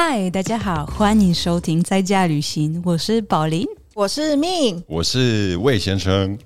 [0.00, 6.38] 嗨，大家好，欢迎收听在家旅行，我是宝林，我是命，我是魏先生，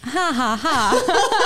[0.00, 0.94] 哈哈哈。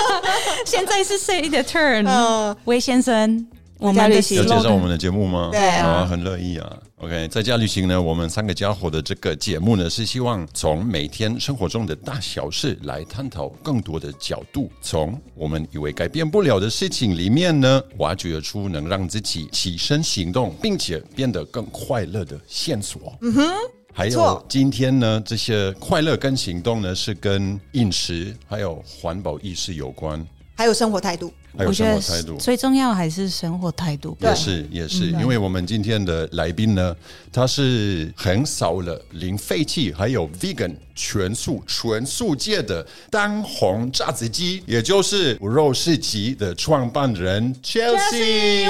[0.65, 2.07] 现在是谁的 turn？
[2.07, 3.45] 呃，魏先生，
[3.79, 5.49] 我们旅行要介绍我们的节目吗？
[5.51, 6.77] 对啊很乐意啊。
[6.97, 23.17] OK，在家旅行呢，我们三个家伙的这个节目呢，是希望从每天生活中的大小事来探讨更多的角度，从我们以为改变不了的事情里面呢，挖掘出能让自己起身行动，并且变得更快乐的线索。
[23.21, 23.49] 嗯哼。
[23.91, 30.25] 还有今天呢，这些快乐跟行动呢，是跟饮食还有环保意识有关，
[30.59, 32.37] 还有生活态度，还有我觉得生活态度。
[32.37, 34.17] 最重要还是生活态度。
[34.19, 36.93] 也是也是，因为我们今天的来宾呢，
[37.31, 48.69] 他是横扫了零废弃还有 vegan 全素全素界的当红炸子鸡，也就是无肉市集的创办人 Chelsea。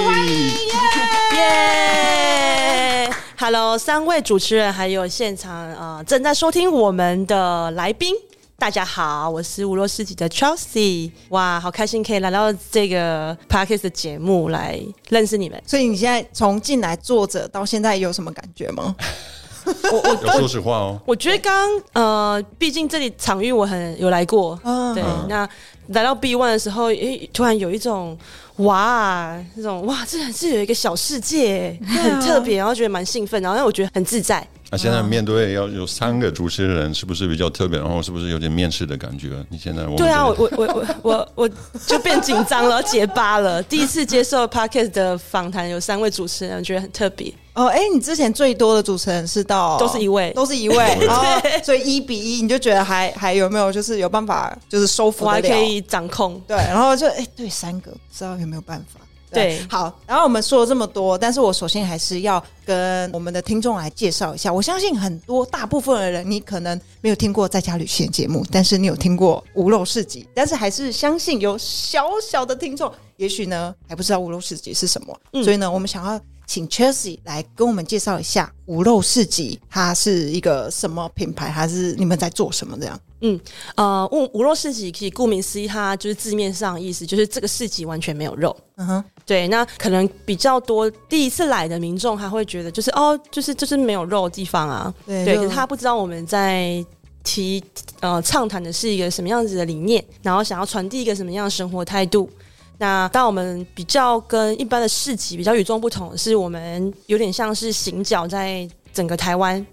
[1.35, 8.13] 耶！Hello，三位主持人还有现场呃正在收听我们的来宾，
[8.59, 11.09] 大家好，我是无罗市集的 Chelsea。
[11.29, 15.59] 哇，好开心可以来到这个 Parkes 的节目来认识你们。
[15.65, 18.93] 所以你现在从进来坐着到现在有什么感觉吗？
[19.91, 25.47] 我我要说实话哦，我觉得刚刚呃，毕竟这里场域我很有来过，嗯对，那
[25.87, 28.17] 来到 B One 的时候，诶，突然有一种
[28.59, 34.45] 哇，那种哇，这还是有一个小世界，很特别，然后觉得蛮兴奋，然后我觉得很自在。
[34.71, 37.79] 那现在面对要有三个主持人，是不是比较特别？
[37.79, 39.29] 然后是不是有点面试的感觉？
[39.49, 41.49] 你现在我对啊，我我我我我我
[41.87, 43.63] 就变紧张了，结巴了。
[43.63, 47.33] 第一次接受 Podcast 的访谈，有三位主持人，觉得很特别。
[47.53, 51.25] 哦，哎，你之前最多的主持人是到都是一位都是一位， 然后
[51.63, 55.41] 所以一比一，你就觉得还还有没有就是有办法就是收服我还？
[55.41, 56.39] 可以掌控。
[56.47, 58.99] 对，然后就哎，对，三个不知道有没有办法。
[59.31, 64.51] 对好，然后我们说了这么多，但是我首先还是要跟我们的听众来介绍一下。
[64.51, 82.99] 我相信很多大部分的人，你可能没有听过在家旅行节目，但是你有听过无肉市集，但是还是相信有小小的听众，也许呢还不知道无肉市集是什么，所以呢，我们想要请 Chelsea 来跟我们介绍一下无肉市集，它是一个什么品牌，还是你们在做什么这样？
[83.21, 83.39] 嗯，
[83.75, 88.55] 呃，无无肉市集，其实顾名思义，它就是字面上的意思，就是这个市集完全没有肉。
[88.77, 94.93] 嗯哼，对，那可能比较多第一次来的民众，他会觉得就是哦，就是就是没有肉的地方啊。
[95.05, 96.83] 对，对就可是他不知道我们在
[97.23, 97.61] 提
[97.99, 102.29] 呃畅谈的是一个什么样子的理念，然后想要传递一个什么样的生活态度。
[102.77, 109.65] 那当我们比较跟一般的市集比较与众不同的是，我们有点像是行脚在整个台湾。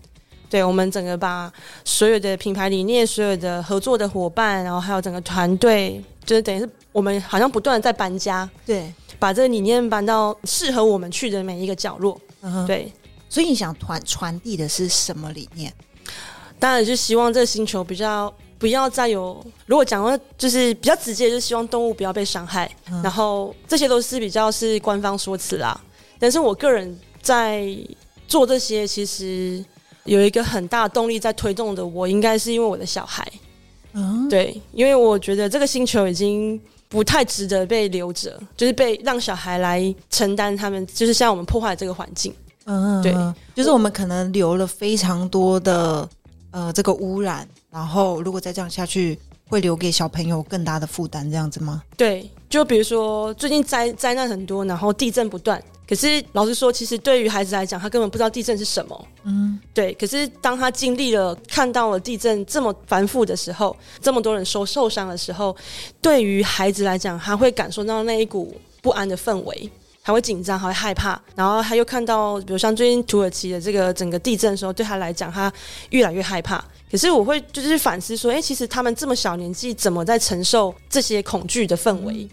[0.48, 1.52] 对我们整个把
[1.84, 12.20] 所有的品牌理念、所有的合作的伙伴，然后还有整个团队，就是等于是我们好像不断的在搬家，对，把这个理念搬到适合我们去的每一个角落。
[12.42, 12.92] 嗯，对，
[13.28, 15.72] 所以你想传传递的是什么理念？
[16.58, 22.70] 当然就希望这个星球比较不要再有，如果讲到就是比较直接，就是希望动物不要被伤害。
[23.02, 25.78] 然后这些都是比较是官方说辞啦，
[26.18, 27.66] 但是我个人在
[28.26, 29.62] 做这些，其实
[30.06, 33.27] 有一个很大的动力在推动的我，应该是因为我的小孩。
[33.93, 42.34] 嗯，对，因为我觉得这个星球已经不太值得被留着，就是被让小孩来承担他们，就是像我们破坏这个环境。
[42.65, 43.15] 嗯，对，
[43.55, 46.09] 就是我们可能留了非常多的
[46.50, 49.19] 呃这个污染，然后如果再这样下去，
[49.49, 51.83] 会留给小朋友更大的负担，这样子吗？
[51.97, 55.62] 对，就比如说最近灾灾难很多，然后地震不断。
[55.88, 59.08] 可是老实说，其实对于孩子来讲，他根本不知道地震是什么。
[59.24, 59.94] 嗯，对。
[59.94, 65.56] 可是当他经历了、看到了地震这么繁复的时候，这么多人受受伤的时候，
[66.00, 69.70] 对于孩子来讲，他会感受到那一股不安的氛围。
[70.02, 75.52] 他会紧张，还会害怕，然后他又看到，比如像最近土耳其的这个整个地震的时候，对他来讲，他
[75.91, 76.64] 越来越害怕。
[76.88, 82.28] 可是我会就是反思说，哎、其实他们这么小年纪，怎么在承受这些恐惧的氛围？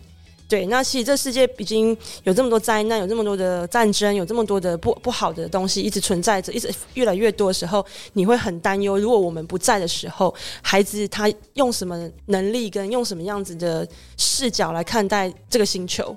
[0.53, 7.83] 对，那其实这世界已经有这么多灾难，有这么多的战争，有这么多的不不好的东西一直存在着，一直越来越多的时候，
[8.13, 10.31] 你会很担忧，如果我们不在的时候，
[10.62, 16.16] 孩子他用什么能力跟用什么样子的视角来看待这个星球？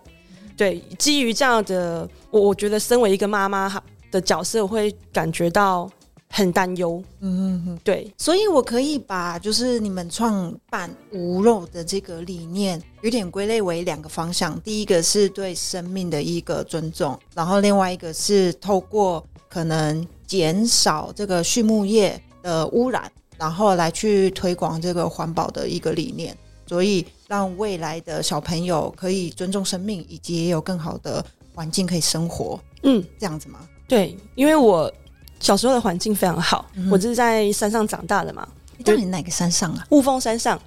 [0.54, 5.90] 对，基于这样的，我我觉得身为一个妈妈的角色，我会感觉到
[6.28, 7.02] 很担忧。
[7.20, 14.60] 嗯哼，对，所以我可以把就是你们创办无肉的这个理念，有点归类为两个方向。
[14.60, 26.36] 第一个是对生命的一个尊重，然后另外一个是透过可能减少这个畜牧业的污染，然后来去推广这个环保的一个理念。
[26.68, 31.24] 所以让未来的小朋友可以尊重生命，以及也有更好的
[31.54, 33.60] 环境可以生活，嗯，这样子吗？
[33.86, 34.92] 对，因为我
[35.40, 36.88] 小时候的环境非常好，嗯。
[36.90, 38.46] 我就是在山上长大的嘛，
[38.76, 39.86] 你到底哪个山上啊？
[39.90, 40.60] 雾峰山上。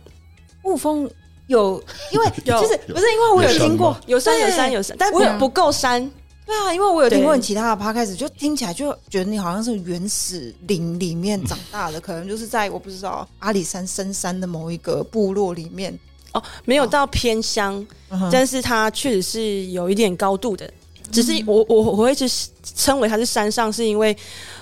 [0.64, 1.10] 雾峰
[1.48, 1.82] 有，
[2.12, 2.62] 因为有。
[2.62, 6.10] 就是不是因为我有听过，有山有山有山，但不我有不够山。
[6.46, 15.98] 对啊，因为我有听过你其他的 podcast，就听起来就觉得你好像是原始林里面长大的，可能就是在我不知道阿里山深山的某一个部落里面。
[16.34, 20.72] 哦，没有到偏乡，嗯但是它确实是有一点高度的。
[21.12, 22.28] 只是我我我会一直
[22.76, 24.16] 称为它是山上，是因为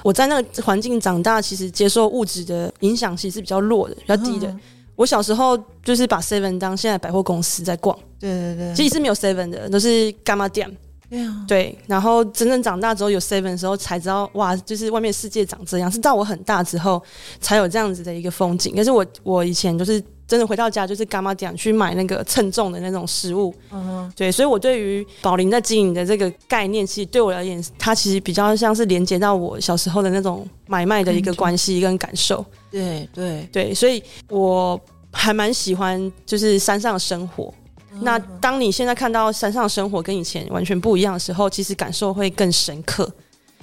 [0.04, 4.48] 我在那个环境长大，其实接受物质的影响其实是比较弱的，比较低的。
[4.48, 4.60] 嗯
[4.98, 10.68] 我小时候就是把 Seven 当现在百货公司在逛，对对对，其实是没有 Seven 的，都是干妈店。
[11.08, 15.92] 对啊，对，然后真正长大之后有 Seven 的时候，才知道哇，就是外面世界长这样。
[15.92, 17.00] 是到我很大之后
[17.40, 18.76] 才有这样子的一个风景。
[18.76, 32.46] 可是我我以前就是真的回到家就是干妈店去买那个称重的那种食物，嗯哼，对，所以我对于宝林在经营的这个概念，其实对我而言，它其实比较像是连接到我小时候的那种买卖的一个关系跟感受。
[32.70, 34.80] 对对，对，所以我
[35.12, 37.54] 还蛮喜欢就是山上的生活。
[38.02, 43.10] 那当你现在看到山上生活跟以前完全不一样的时候，其实感受会更深刻。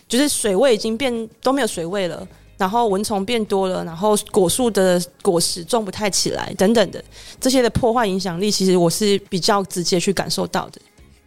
[0.08, 7.02] 就是水位已经变都没有水位了，然后蚊虫变多了，然后果树的果实种不太起来，等等的
[7.40, 10.80] 这些的破坏影响力，其实我是比较直接去感受到的。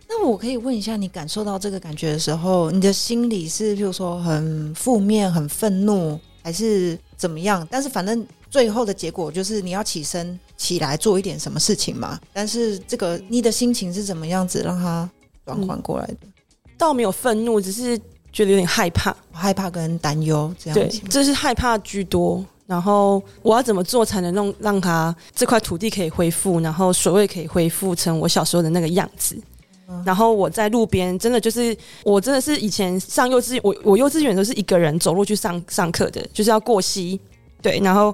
[0.10, 7.68] 那我可以问一下，你感受到这个感觉的时候，你的心里是譬如说很负面、很愤怒，还是怎么样？
[7.70, 12.18] 但是反正最后的结果就是你要起身起来做一点什么事情嘛。
[12.32, 15.10] 但是这个你的心情是怎么样子让它
[15.46, 16.20] 转换过来的？
[16.78, 18.00] 倒没有愤怒，只是
[18.38, 19.16] 觉得有点害怕。
[19.32, 21.02] 害怕跟担忧这样子，。
[21.10, 22.46] 这是害怕居多。
[22.68, 29.36] 然后我要怎么做才能弄让它这块土地可以恢复，然后水位可以恢复成我小时候的那个样子？
[30.06, 37.20] 然后我在路边，真的就是我真的是以前上幼稚园，我我幼稚园都是一个人走路去上上课的，就是要过溪，
[37.62, 38.14] 对，然后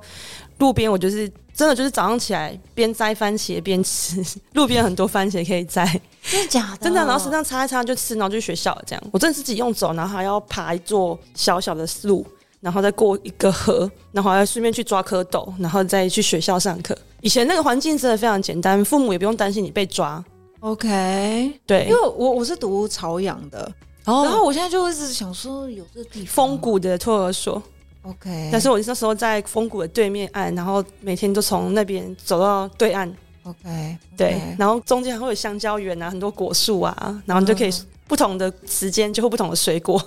[0.60, 4.24] 路边我就是真的就是早上起来边摘番茄边吃，
[4.54, 5.86] 路边很多番茄可以摘，
[6.24, 6.78] 真的假的？
[6.86, 8.84] 真的，然后身上擦一擦就吃，然后就去学校了。
[8.88, 12.26] 这样，我真的是自己用走，然后还要爬一座小小的路，
[12.60, 16.98] 然后再过一个河，然后还要顺便去抓蝌蚪，然后再去学校上课。
[17.22, 20.24] 以前那个环境真的非常简单，父母也不用担心你被抓。
[20.62, 23.60] OK，对因为我我是读朝阳的，
[24.06, 27.62] 然然后我现在就一直想说有这个地方风谷的托儿所，
[28.04, 33.10] OK，但是我那时候在风谷的对面岸，然后每天都从那边走到对岸
[33.44, 37.72] ，OK 对，然后中间还会有香蕉园啊，很多果树啊，然后你就可以
[38.06, 40.02] 不同的时间就会不同的水果，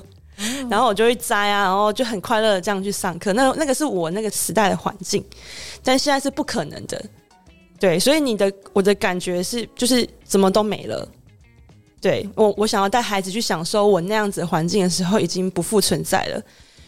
[0.68, 3.32] 然后我就会摘啊，然后就很快乐的这样去上课。
[3.32, 5.24] 那那个是我那个时代的环境，
[5.82, 7.02] 但现在是不可能的。
[7.80, 11.08] 对，所以你的我的感觉是，就是什么都没了。
[12.00, 16.42] 对我，我想要带孩子去享受我那样子的环境的时候，已经不复存在了。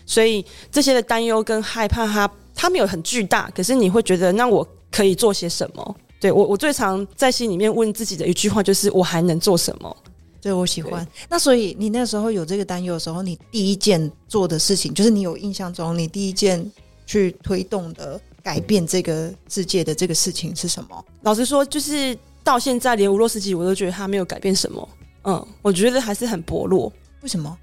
[0.08, 5.96] 所以这些的担忧跟害怕它，它没有很巨大，可是你会觉得，那我可以做些什么？
[6.18, 9.96] 对我，我最常在心里面问自己的一句话就是：我还能做什么？
[10.40, 11.06] 对我喜欢。
[11.28, 16.64] 那所以你那时候有这个担忧的时候，你第一件做的事情，就是你有印象中你第一件
[17.06, 21.04] 去推动的改变这个世界的这个事情是什么？
[21.20, 24.88] 老实说，就是到现在连无洛斯基我都觉得他没有改变什么。
[25.24, 26.90] 嗯，我觉得还是很薄弱。
[27.20, 27.54] 为什么？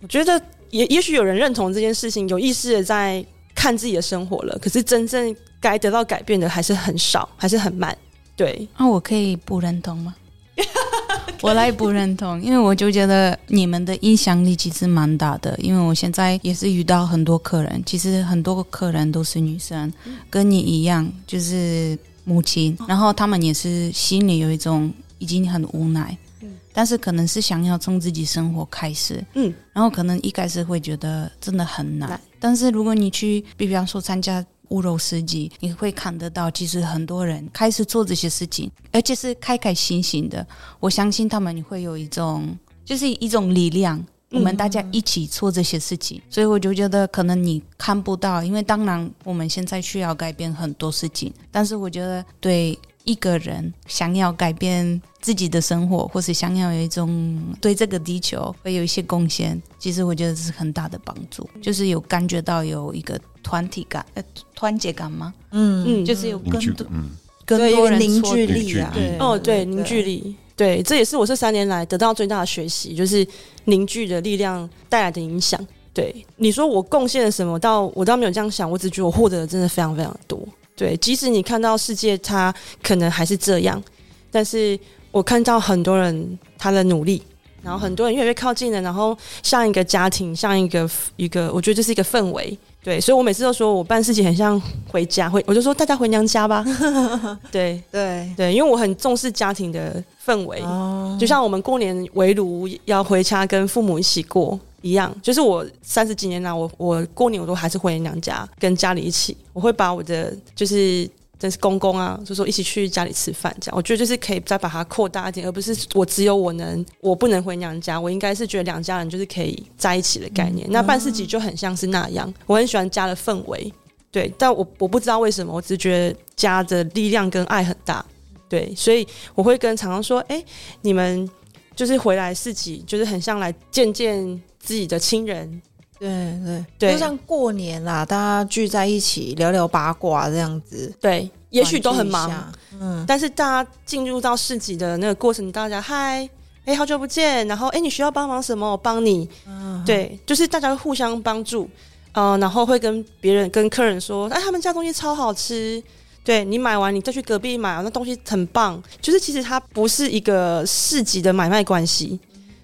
[0.00, 3.24] 我觉得也也许有人认同这件事情，有意识的在
[3.54, 7.96] 看自己的生活了，可是真正该得到改变的还是很少，还是很慢。
[8.36, 10.14] 对，那、我可以不认同吗？
[11.42, 15.54] 我来不认同，因为我就觉得你们的影响力其实蛮大的。
[15.58, 19.90] 因为我现在也是遇到很多客人，其实很多客人都是女生，
[20.28, 26.29] 跟你一样，就是母亲，然后他们也是心里有一种已经很无奈，嗯
[26.72, 40.46] 但是可能是想要从自己生活开始，嗯，然后可能一开始会觉得真的很难，难但是如果你去，比方说参加乌肉司机，你会看得到，其实很多人开始做这些事情，而且是开开心心的。
[40.78, 44.04] 我相信他们会有一种，就是一种力量。
[44.32, 64.22] 我们大家一起做这些事情，所以我就觉得可能你看不到，因为当然我们现在需要改变很多事情，但是我觉得对一个人想要改变自己的生活，或是想要有一种对这个地球会有一些贡献，其实我觉得这是很大的帮助，就是有感觉到有一个团体感，呃，
[64.54, 65.32] 团结感吗？
[65.50, 67.10] 嗯，嗯，就是有更多，嗯，
[67.44, 73.26] 更多凝聚力啊，对哦，对，凝聚力，对，这也是我这三年来得到最大的学习，就是
[73.64, 75.58] 凝聚的力量带来的影响。
[75.92, 77.58] 对，你说我贡献了什么？
[77.58, 80.38] 到我倒没有这样想，我只觉得我获得的真的非常非常多。
[80.80, 83.82] 对，即使你看到世界它可能还是这样，
[84.30, 87.22] 但是我看到很多人他的努力，
[87.62, 92.56] 然后很多人越来越靠近了，然后像一个家庭，像一个一个，我觉得这是一个氛围。
[92.82, 94.58] 对，所以我每次都说我办事情很像
[94.88, 96.64] 回家，回我就说大家回娘家吧。
[97.52, 111.08] 对对对，因为我很重视家庭的氛围，哦，就像我们过年围炉要回家跟父母一起过一样，就是我三十几年来，我我过年我都还是回娘家跟家里一起，我会把我的就是。
[111.40, 120.68] 真是公公啊，就说一起去家里吃饭，这样我觉得就是可以再把它扩大一点，而不是我只有我能，我不能回娘家，我应该是觉得两家人就是可以在一起的概念。
[120.70, 123.72] 那办事集就很像是那样，我很喜欢家的氛围，
[124.10, 128.04] 对，但我我不知道为什么，我只觉得家的力量跟爱很大，
[128.46, 130.44] 对，所以我会跟常常说，哎、
[130.82, 131.26] 你们
[131.74, 135.60] 就是回来市集，就是很像来见见自己的亲人，
[135.98, 136.08] 对
[136.44, 146.28] 对对就像过年啦，大家聚在一起聊聊八卦这样子，对，也许都很忙，嗯，但是大家进入到市集的那个过程，大家嗨，
[146.66, 148.70] 哎、好久不见，然后哎、你需要帮忙什么？
[148.70, 151.68] 我帮你，嗯对，就是大家会互相帮助，
[152.12, 155.82] 呃，然后会跟别人、跟客人说，哎，他们家东西超好吃。
[156.22, 158.80] 对你买完，你再去隔壁买，那东西很棒。
[159.00, 162.20] 就是其实它不是一个市集的买卖关系，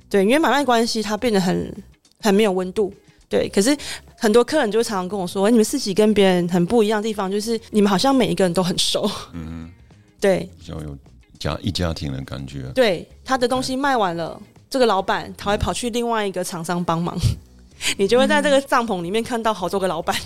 [0.09, 1.75] 对，因为买卖关系它变得很
[2.21, 2.93] 很没有温度。
[3.29, 3.77] 对，可是
[4.17, 9.11] 很多客人就会常常跟我说，哎你们四喜跟别人很不一样的地方，就是你们好像每一个人都很熟。
[9.33, 9.69] 嗯，
[10.21, 10.97] 对，比较有
[11.39, 12.63] 家一家庭的感觉。
[12.73, 17.19] 对，他的东西卖完了，这个老板他会跑去另外一个厂商帮忙，
[17.99, 20.17] 你就会在这个帐篷里面看到好多个老板。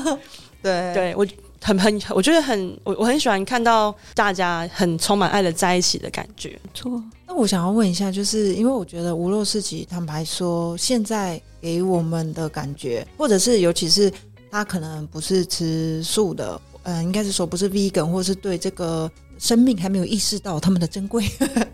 [0.62, 1.26] 对对我
[1.62, 6.58] 很很，我觉得很我我很喜欢看到大家很充满爱的在一起的感觉。
[6.72, 14.10] 错，那我想要问一下，就是因为我觉得无肉市集，坦白说，现在给我们的感觉，或者是尤其是
[14.50, 21.24] 他可能不是吃素的，嗯、应该是说不是 vegan，或是对这个生命还没有意识到他们的珍贵。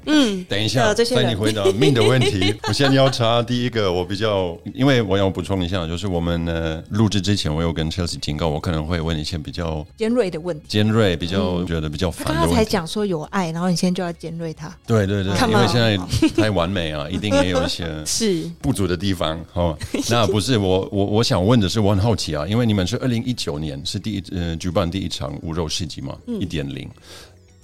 [0.04, 10.64] 嗯， 等一下，呃这些人在你回答 命的问题，我先要查第一个，我比较，因为我要补充一下，就是我们呢录制之前，我有跟 Chelsea 警告，我可能会问一些比较尖锐的问题。
[10.68, 12.64] 尖锐、比较觉得比较他刚刚才。
[12.64, 14.68] 讲说有爱，然后你现在就要尖锐他。
[14.86, 15.96] 对对对，因为现在
[16.36, 19.42] 太完美啊，一定也有一些 是不足的地方。
[19.52, 19.76] 好，
[20.10, 26.88] 那不是我我我想问的是，我很好奇啊，因为你们是二零一九年是第一呃举办第一场无肉市集嘛，一点零。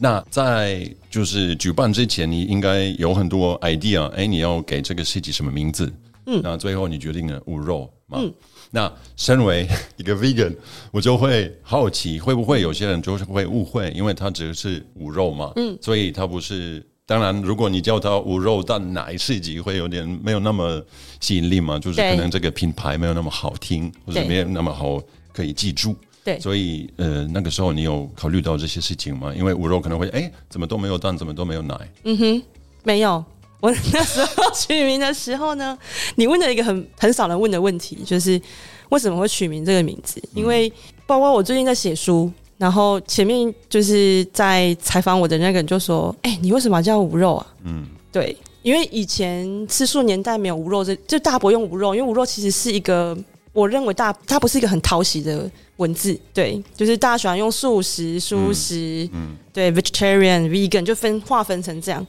[0.02, 5.92] 那在就是举办之前，你应该有很多 idea，哎，你要给这个市集什么名字？
[6.26, 8.18] 嗯，那最后你决定了五肉嘛？
[8.20, 8.34] 嗯，
[8.72, 10.52] 那身为一个 vegan，
[10.90, 16.84] 我就会好奇，会不会有些人就是会误会，因为它只是五肉嘛，嗯，所以它不是。
[17.06, 20.84] 当然，如果你叫它无肉蛋奶市集，会有点没有那么
[21.20, 25.00] 吸引力嘛，就是可能这个品牌没有那么好听，或者没有那么好
[25.32, 25.94] 可以记住。
[26.24, 29.32] 对所以呃，那个时候你有考虑到这些事情吗？
[29.34, 31.76] 因为无肉可能会哎，怎么都没有蛋，怎么都没有奶？
[32.04, 32.42] 嗯哼
[32.84, 33.24] 没有。
[33.60, 35.78] 我 那时候取名的时候呢，
[36.16, 38.40] 你问了一个很很少人问的问题，就是
[38.88, 40.20] 为什么会取名这个名字？
[40.34, 40.72] 因为
[41.06, 53.16] 包括我最近在写书，然后前面就是在采访我的那个人就说：“哎、你为什么叫无肉啊？”嗯，对，因为以前吃素年代没有无肉这，就大家不用无肉，因为无肉其实是一个，
[53.52, 59.36] 我认为大它不是一个很讨喜的文字，对，就是大家喜欢用素食、蔬食，嗯。
[59.52, 62.06] 对，vegetarian、vegan 就分划分成这样。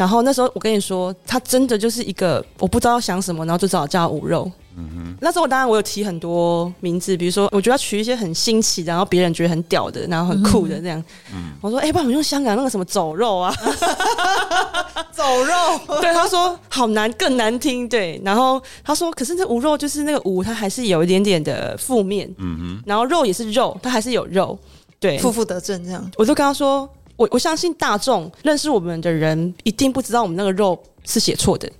[0.00, 4.50] 然后那时候我跟你说，他真的就是一个我不知道想什么，然后就只好叫五肉。
[5.20, 11.04] 那时候当然我有提很多名字，比如说我觉得要取一些很新奇的，然后别人觉得很屌的，然后很酷的这样。
[11.34, 13.54] 嗯我说，哎、不然我们用香港那个什么走肉啊。
[15.12, 15.54] 走肉，
[16.00, 17.86] 对，他说好难，更难听。
[17.86, 22.26] 对，然后他说，可是那无肉就是那个无，它还是有一点点的负面。
[22.38, 24.58] 嗯哼，然后肉也是肉，它还是有肉。
[24.98, 26.10] 对，负负得正这样。
[26.18, 26.86] 我就跟他说，
[27.20, 31.70] 我我相信大众认识我们的人一定不知道我们那个肉是写错的。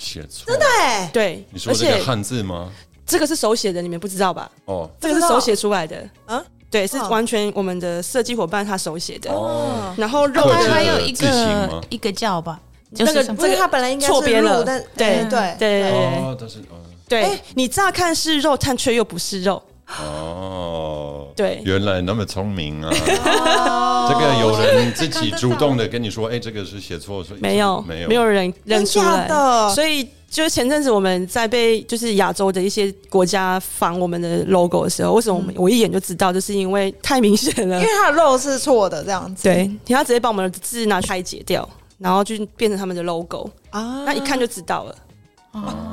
[0.00, 0.66] 写错，真的？
[0.66, 2.72] 哎，对，你说这个汉字吗？
[3.06, 4.50] 这个是手写的，你们不知道吧？
[4.64, 5.96] 哦这个是手写出来的。
[6.26, 9.30] 啊对，是哦完全我们的设计伙伴他手写的。
[9.30, 12.60] 哦，然后肉还有一个一个叫吧，
[12.92, 16.74] 就那个是什么不是他本来应该是错别了但对哎对对对但是哦
[17.06, 19.62] 对哎，你乍看是肉，但却又不是肉。
[19.98, 22.90] 哦，对原来那么聪明啊！
[23.66, 37.88] 哦这个有人自己主动的跟你说，哎，这个是写错，所以没有，没有没有人认出来的所以就是前阵子我们在被就是亚洲的一些国家仿我们的 logo 的时候，为什么我们、我一眼就知道，就是因为太明显了因为。
[37.94, 39.42] 它的肉是错的这样子。
[39.44, 41.68] 对，他直接把我们的字拿去拆解掉，
[41.98, 44.94] 然后就变成他们的 logo，啊那一看就知道了。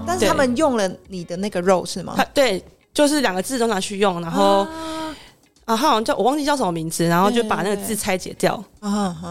[0.06, 2.24] 但是他们用了你的那个肉是吗他？
[2.25, 2.63] 对，
[2.98, 4.68] 就是两个字都拿去用，然后
[5.66, 8.63] 啊，他好像叫我忘记叫什么名字，然后就把那个字拆解掉。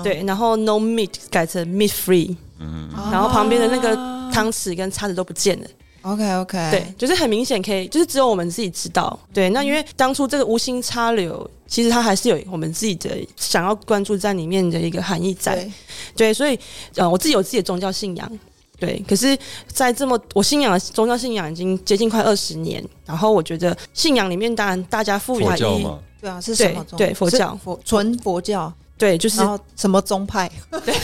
[0.04, 2.36] 对，然后 no meat 改成 meat free。
[2.60, 3.96] 嗯，然后旁边的那个
[4.32, 5.66] 汤匙跟叉子都不见了。
[6.02, 9.18] OK OK，对，就是很明显可以，就是只有我们自己知道。
[9.34, 15.56] 对，那因为当初这个无心插柳，其实它还是有我们自己的想要关注在里面的一个含义在。
[15.56, 15.72] 对，
[16.16, 16.56] 对，所以
[16.94, 18.38] 呃，我自己有自己的宗教信仰。
[18.78, 26.98] 对，可是，在这么我信仰的宗教信仰已经接近快二十年，然后我觉得信仰里面当然大家赋予它意义，佛教嘛，对啊，是什么宗？
[26.98, 29.40] 对对佛教佛纯佛教，对，就是
[29.76, 30.50] 什么宗派？
[30.84, 30.94] 对，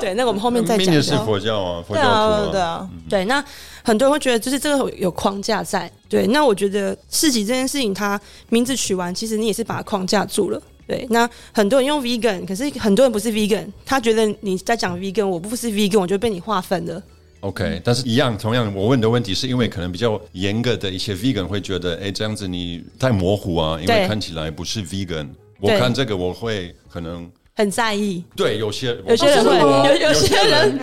[0.00, 1.02] 对那个我们后面再讲。
[1.02, 3.42] 是佛教啊，佛对教徒啊，对啊，啊，对，那
[3.82, 5.90] 很多人会觉得就是这个有框架在。
[6.10, 8.20] 对，那我觉得市集这件事情，它
[8.50, 10.60] 名字取完，其实你也是把它框架住了。
[10.88, 17.02] 对，那很多人用 vegan，可是很多人不是 vegan，他觉得你在讲 vegan，我不是 vegan，我就被你划分了。
[17.40, 25.28] OK，但是一样，同样我问的问题是因为可能比较严格的一些 vegan 会觉得，哎，这样子你太模糊啊，因为看起来不是 vegan。
[25.60, 29.58] 我看这个我会可能很在意，对有些有些人会，
[29.90, 30.80] 有有些人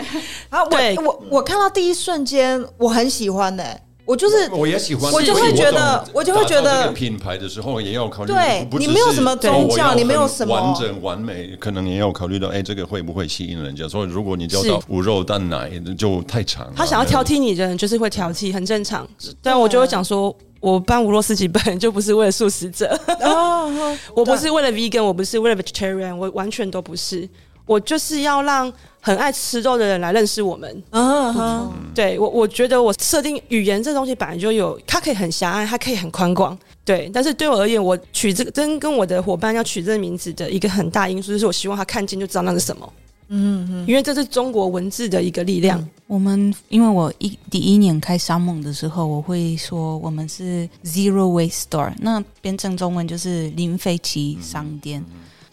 [0.49, 13.87] 啊， 对我我我看到第一瞬间，我很喜欢的、我就是我也喜欢，我就会觉得我就会觉得品牌的时候也要考虑，对你没有什么宗教你没有什么完整完美，可能也要考虑到，哎，这个会不会吸引人家？
[13.87, 16.71] 所以如果你教是到无肉蛋奶，就太长。
[16.75, 19.07] 他想要挑剔你的人，就是会挑剔，很正常。
[19.41, 27.27] 但我就会讲说，我办无肉四级本来就不是为了素食者，哦， 我不是为了 vegan，我不是为了 vegetarian，我完全都不是。
[27.65, 28.71] 我就是要让
[29.05, 30.83] 很爱吃肉的人来认识我们。
[30.89, 36.57] 嗯哼，对我，我觉得我设定语言这东西本来就有，它可以很狭隘，它可以很宽广。
[36.83, 42.93] 对，但是对我而言，我取这个跟跟我的伙伴要取这个名字的一个很大因素，就是我希望他看见就知道那是什么。
[43.27, 45.87] 嗯嗯，因为这是中国文字的一个力量。
[46.07, 55.03] 我们因为我一第一年开沙梦的时候，我会说我们是 zero waste store，那变成中文就是零废弃商店。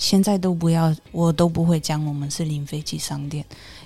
[0.03, 3.45] 现在都不要，我都不会讲我们是零废弃商店，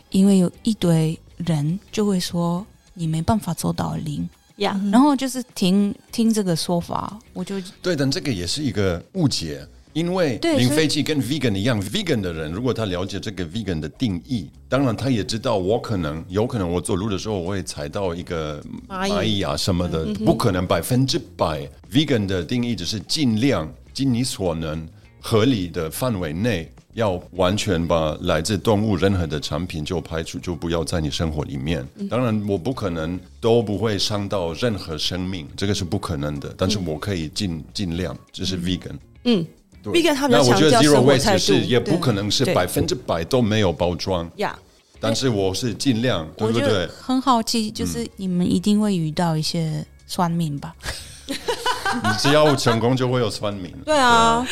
[0.08, 4.26] 因为有一堆人就会说你没办法做到零，
[4.56, 9.60] 呀、然后就是听听这个说法，我就对，但这个也是一个误解，
[9.92, 19.12] 因为对零飞机跟 vegan 一样，vegan 的人如果他了解这个 vegan 的定义，当然他也知道我可能有可能我走路的时候我会踩到一个蚂蚁。
[19.12, 21.68] 蚂蚁啊什么的，不可能百分之百。
[21.92, 24.88] vegan 的定义只是尽量尽你所能
[25.26, 26.72] 合理的范围内。
[26.94, 31.86] 要完全把来自动物任何的产品就排除，就不要在你生活里面。
[32.08, 36.54] 当然，我不可能都不会伤到任何生命，这个是不可能的。
[36.56, 38.94] 但是我可以尽尽量，这是 vegan。
[39.24, 39.46] 嗯
[39.82, 44.58] 对，vegan 他们那我觉得 zero waste 是也不可能是百分之百都没有包装，呀。
[44.98, 46.86] 但是我是尽量，对不对？
[46.98, 50.74] 很好奇，就是你们一定会遇到一些算命吧？
[52.02, 53.72] 你只要成功就会有酸民。
[53.84, 54.44] 对啊，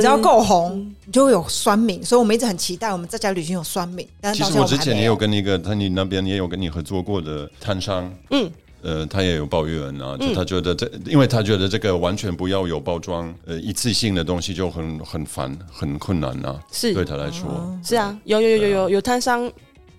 [0.00, 4.06] 只要够红，你就会有酸民，所以我们一直很期待我们在家旅行有酸民。
[4.20, 5.16] 但是其到实我之前也有。
[5.16, 8.50] 跟一个，他你那边也有跟你合作过的摊商，嗯，
[8.82, 16.92] 呃，他也有抱怨啊，就他觉得这，因为他觉得这个完全不要有包装，呃，一次性的东西就很很烦，很困难啊，是。
[16.92, 17.48] 对他来说，
[17.82, 19.50] 是啊，有有有有有有摊商，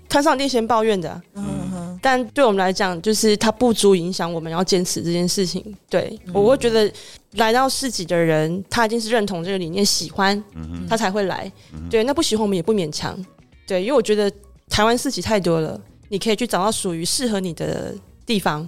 [0.08, 1.22] 摊商一定先抱怨的啊、
[2.08, 5.62] 但对我们来讲，就是它不足影响我们要坚持这件事情。
[5.90, 6.90] 对、我会觉得
[7.34, 10.42] 来到市集的人，他一定是认同这个理念，喜欢，
[10.88, 11.52] 他才会来。
[11.90, 13.14] 对，那不喜欢我们也不勉强。
[13.68, 14.32] 对，因为我觉得
[14.70, 17.94] 台湾市集太多了，你可以去找到属于适合你的
[18.26, 18.66] 地方。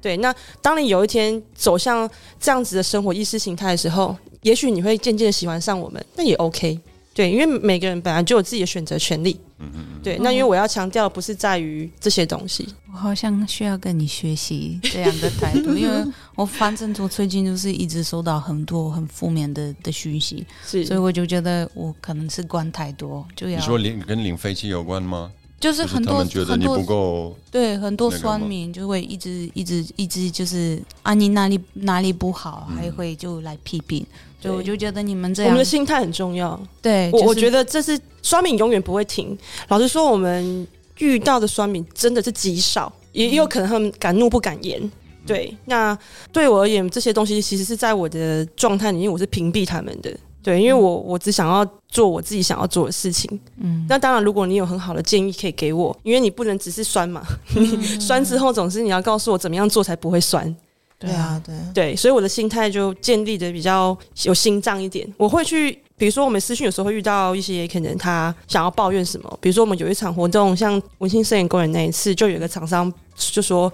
[0.00, 2.08] 对，那当你有一天走向
[2.40, 6.80] 这样子的生活意识形态的时候，也许你会渐渐地喜欢上我们，那也 OK。
[7.18, 9.36] 对，因为每个人本来就有自己的选择权利。
[9.58, 25.32] 嗯嗯对，那因为我要强调的不是在于这些东西，我好像需要跟你学习这样的态度，因为我反正我最近就是一直收到很多很负面的的讯息，是所以我就觉得我可能是管太多，就要你说领跟领飞机有关吗？
[25.60, 34.06] 就是很多们觉得你很多不够，对很多酸民就会一直一直一直就是啊你哪里哪里不好，嗯还会就来批评，
[34.40, 36.58] 所以对我就觉得你们这样我们的心态很重要。
[36.80, 39.36] 对，我我觉得得这是酸民永远不会停。
[39.66, 40.66] 老实说，我们
[40.98, 44.90] 遇到的酸民真的是极少，也也有可能他们敢怒不敢言。
[45.26, 45.98] 对，那
[46.32, 50.16] 对我而言，这些东西其实是在我的状态里面，我是屏蔽他们的。
[50.42, 53.28] 对，因为我我只想要做我自己想要做的事情。
[53.60, 57.22] 嗯那当然，如果你有很好的建议可以给我，因为你不能只是酸嘛，
[57.54, 57.66] 你
[58.00, 60.54] 酸之后总是你要告诉我怎么样做才不会酸。
[60.98, 65.06] 对啊，对，对，所以我的心态就建立的比较有心脏一点。
[65.16, 73.72] 我会去，比如说我们私讯有时候会遇到一些可能他想要抱怨什么，比如说我们有一场活动，像文心摄影公园那一次，就有一个厂商就说。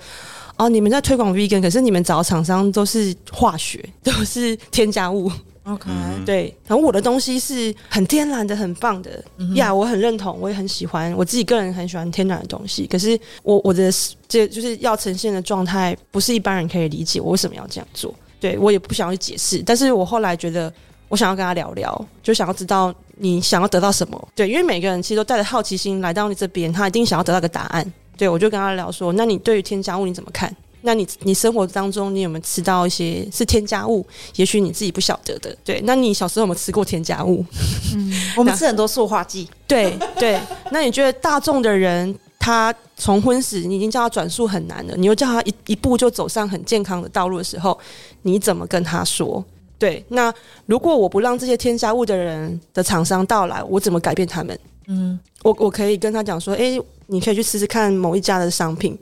[0.57, 5.29] 哦，你们在推广 vegan，可是你们找的厂商都是化学，都是添加物。
[5.65, 5.91] OK，
[6.27, 9.25] 对，然后我的东西是很天然的、很棒的
[9.55, 12.87] 呀我很认同，我也很喜欢，我自己个人很喜欢天然的东西。
[12.87, 13.91] 可是我我的
[14.29, 18.15] 这就是要呈现的状态，不是一般人可以理解我为什么要这样做。
[18.39, 20.71] 对我也不想要去解释，但是我后来觉得，
[21.09, 24.29] 我想要跟他聊聊，就想要知道你想要得到什么。
[24.35, 27.91] 对，因为每个人其实都带着好奇心来到你这边，他一定想要得到个答案。
[28.19, 30.55] 对我就跟他聊说，那你对于添加物你怎么看？
[30.87, 34.07] 那你你生活当中你有没有吃到一些是添加物？
[34.37, 35.57] 也许你自己不晓得的。
[35.65, 37.45] 对，那你小时候有没有吃过添加物？
[38.37, 40.39] 我们吃很多塑化剂，对对，
[40.71, 47.79] 那你觉得大众的人，他从婚史你已经叫他转述很难了，你又叫他一一步就走上很健康的道路的时候，
[48.23, 49.43] 你怎么跟他说？
[49.79, 50.33] 对，那
[50.67, 54.59] 如果我不让这些添加物的人的厂商到来，我怎么改变他们？
[54.87, 58.99] 嗯，我我可以跟他讲说，诶，你可以去试试看某一家的商品，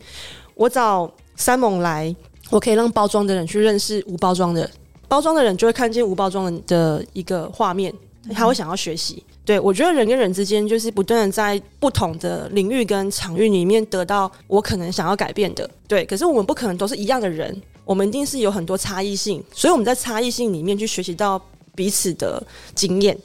[0.54, 1.10] 我找
[1.42, 2.14] 三猛来，
[2.50, 4.70] 我可以让包装的人去认识无包装的，
[5.08, 7.92] 包装的人就会看见无包装的的一个画面，
[8.32, 9.20] 他会想要学习。
[9.44, 15.68] 对我觉得人跟人之间就是不断的在不同的领域跟场域里面得到我可能想要改变的。
[15.88, 21.42] 对，可是我们不可能都是一样的人，我们一定是有很多差异性，所以我们在差异性里面去学习到
[21.74, 22.40] 彼此的
[22.72, 23.18] 经验。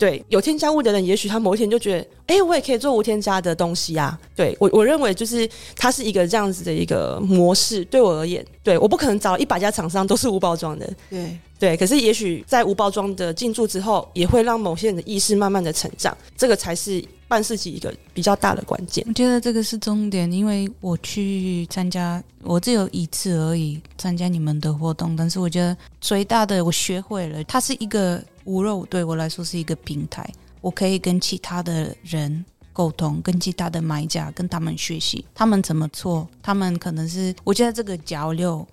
[0.00, 4.18] 对，有添加物的人，也许他某一天就觉得，哎，我也可以做无添加的东西啊。
[4.34, 7.84] 对我，我认为就是它是一个这样子的一个模式。
[7.84, 10.90] 对我而言，对，我不可能找一百家厂商都是无包装的。
[11.10, 19.04] 对对，可是也许在无包装的进驻之后，也会让某些人的意识慢慢的成长，这个才是办事情一个比较大的关键。
[19.06, 30.28] 我觉得这个是重点，因为我去参加，我只有一次而已参加你们的活动，但是我觉得最大的我学会了，它是一个无肉对我来说是一个平台，
[30.60, 38.66] 我可以跟其他的人沟通，跟其他的买家跟他们学习，他们怎么做，他们可能是我觉得这个交流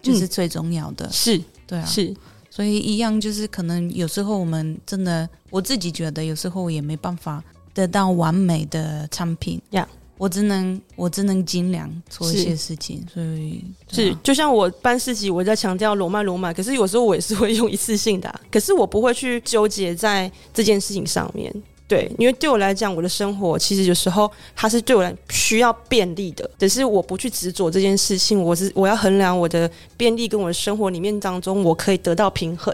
[0.00, 2.14] 就是最重要的，是对啊，是，
[2.48, 7.42] 所以一样就是可能有时候我们真的，我自己觉得有时候也没办法
[7.74, 9.60] 得到完美的产品。
[9.70, 21.52] 呀我只能我只能尽量做一些事情，所以啊，是就像我办事情，我在强调罗曼罗马，可是有时候我也是会用一次性的啊、可是我不会去纠结在这件事情上面。
[21.88, 32.72] 对，因为对我来讲，我的生活其实有时候它是对我来需要便利的，只是我不去执着这件事情，我是我要衡量我的便利跟我的生活里面当中，我可以得到平衡，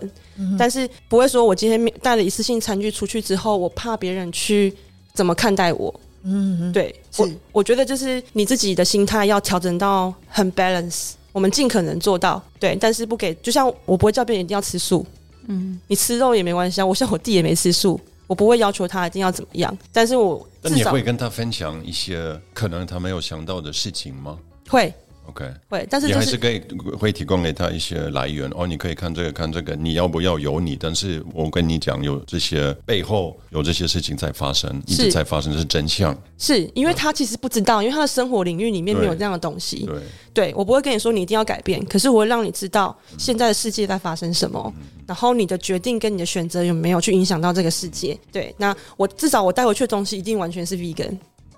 [0.59, 4.73] 但是不会说我今天带了一次性餐具出去之后，我怕别人去
[5.13, 5.93] 怎么看待我，
[6.23, 15.05] 嗯，对我，我觉得就是你自己的心态要调整到很 balance，我们尽可能做到，对，但是不给，就像我不会叫别人一定要吃素，
[15.49, 24.39] 嗯，你吃肉也没关系啊，我像我弟也没吃素，我不会要求他一定要怎么样，但是我那你至少会跟他分享一些可能他没有想到的事情吗？
[24.69, 24.93] 会
[25.31, 26.61] ？OK，会，但是就是你还是可以
[26.99, 30.77] 会提供给他一些来源哦，你可以看这个看这个，你要不要有你？
[30.77, 36.17] 但是我跟你讲，有这些背后有这些事情在发生，一直在发生，这是真相。
[36.37, 44.73] 是因为他其实不知道，因为他的生活领域里面没有这样的东西，对，对我不会跟你说你一定要改变，可是我会让你知道现在的世界在发生什么，
[45.07, 48.19] 然后你的决定跟你的选择有没有去影响到这个世界。
[48.33, 51.17] 对，那我至少我带回去的东西一定完全是 vegan，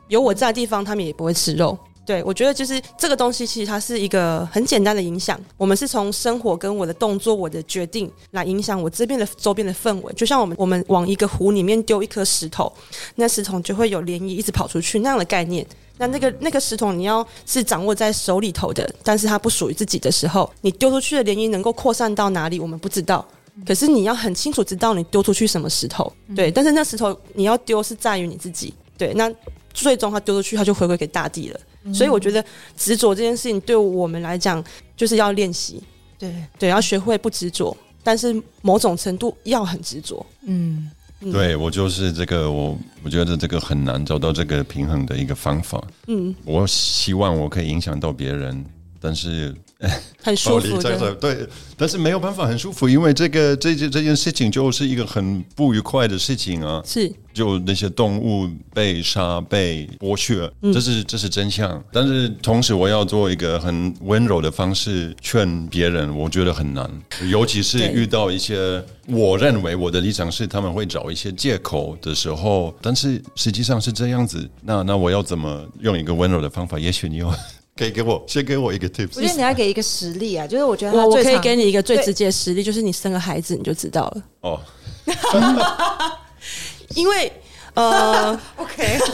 [0.08, 1.78] 有我在的地方他们也不会吃肉。
[2.04, 5.40] 对，我觉得就是这个东西，其实它是一个很简单的影响。
[5.56, 10.12] 我们是从生活跟我的动作、我的决定来影响我这边的周边的氛围。
[10.14, 12.72] 就像我们我们往一个湖里面丢一颗石头，
[13.14, 15.64] 那石头就会有涟漪一直跑出去那样的概念。
[15.98, 23.24] 那那个那个石头你要是掌握在手里头的，但是它不属于自己的时候，你丢出去的涟漪能够扩散到哪里，我们不知道。
[23.64, 26.50] 可是你要很清楚知道你丢出去什么石头，对。
[26.50, 29.12] 但是那石头你要丢是在于你自己，对。
[29.14, 29.32] 那
[29.72, 31.60] 最终它丢出去，它就回归给大地了。
[31.92, 32.44] 所以我觉得
[32.76, 34.62] 执着这件事情对我们来讲，
[34.96, 35.82] 就是要练习，
[36.18, 40.24] 对，对，要学会不执着，但是某种程度要很执着。
[40.42, 40.90] 嗯，
[41.20, 45.82] 嗯，对我就是这个，我我觉得这个很难找到这个平衡的一个方法。
[46.08, 48.64] 嗯，我希望我可以影响到别人，
[49.00, 49.54] 但是
[50.22, 56.80] 很舒服在这的，对，但是没有办法很舒服，因为这个这件这件事情就是一个很不愉快的事情啊。
[56.84, 61.82] 是就那些动物被杀、被剥削，嗯这是这是真相。
[61.90, 66.88] 但是同时，我要做一个很温柔的方式劝别人，我觉得很难，
[67.30, 74.48] 尤其是遇到一些我认为我的立场是他们会找一些借口的时候，但是实际上是这样子。
[74.60, 76.78] 那那我要怎么用一个温柔的方法？
[76.78, 77.32] 也许你有
[77.82, 79.14] 可以给我先给我一个 tips。
[79.16, 84.60] 我觉得你要给一个实例啊，就是我觉得我我可以给你一个最直接的实例，就是你生个孩子你就知道了，哦，
[86.94, 87.32] 因为
[87.74, 88.98] 呃， OK，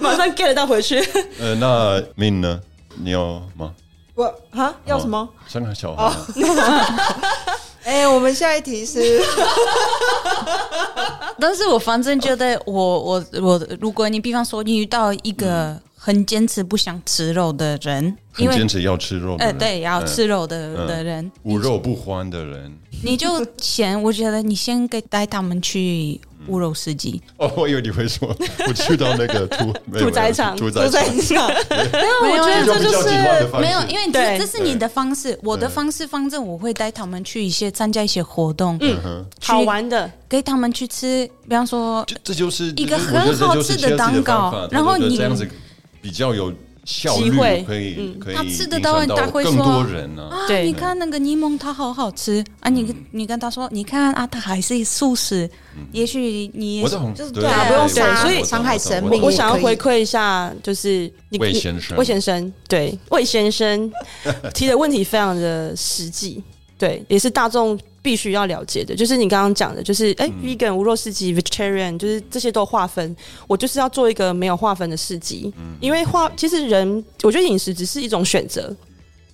[0.00, 0.98] 马上 get 到回去。
[1.38, 2.58] 呃，那 Min 呢？
[2.94, 3.74] 你要吗？
[4.14, 5.28] 我啊要什么？
[5.46, 6.10] 生个小孩？
[7.84, 9.22] 哎、我们下一题是
[11.38, 20.06] 但是我反正觉得我，我我如果你比方说你遇到一个很坚持不想吃肉的人，因为很坚持要吃肉的呃人，对要嗯。
[20.06, 20.86] 吃肉的、嗯。
[20.86, 22.72] 的人，无肉不欢的人。
[23.02, 28.32] 你就先我觉得你先给带他们去无肉市集， 哦，我以为你会说，
[28.68, 30.56] 我去到那个屠 没有屠宰场。
[30.56, 33.66] 屠宰场，场， 没有，我觉得这就比较极端的方式。
[33.66, 38.96] 没有，因为对这这是你的方式，我的方式，方正我会带他们去一些参加一些活动，嗯。
[39.02, 45.44] 哼，去好玩的，给他们去吃，比方说这这就是一个很好吃的蛋糕然后你这样子
[46.06, 46.52] 比较有
[46.84, 48.20] 效率机会，可以嗯。
[48.20, 50.22] 可以他吃得影到他会说多人呢。
[50.30, 50.64] 啊，对。
[50.64, 55.50] 你看那个柠檬它好好吃啊，你你跟他说，你看啊，它还是素食，
[55.90, 61.98] 也许你也我懂，就是对对啊不用杀所以伤害生命我想要回馈一下，就是魏先生。
[61.98, 62.96] 魏先生，对。
[63.10, 63.90] 魏先生
[64.54, 66.40] 提的问题非常的实际，
[66.78, 68.94] 对，也是大众必须要了解的。
[68.94, 73.16] 就是你刚刚讲的，就是哎、v e g a n 无肉市集、vegetarian，就是这些都划分。
[73.48, 78.72] 我就是要做一个没有划分的市集，因为划其实人，我觉得饮食只是一种选择，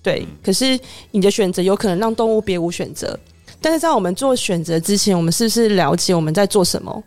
[0.01, 0.79] 对，可是
[1.11, 3.15] 你的选择有可能让动物别无选择。
[3.61, 7.03] 但是在我们做选择之前，我们是不是了解我们在做什么？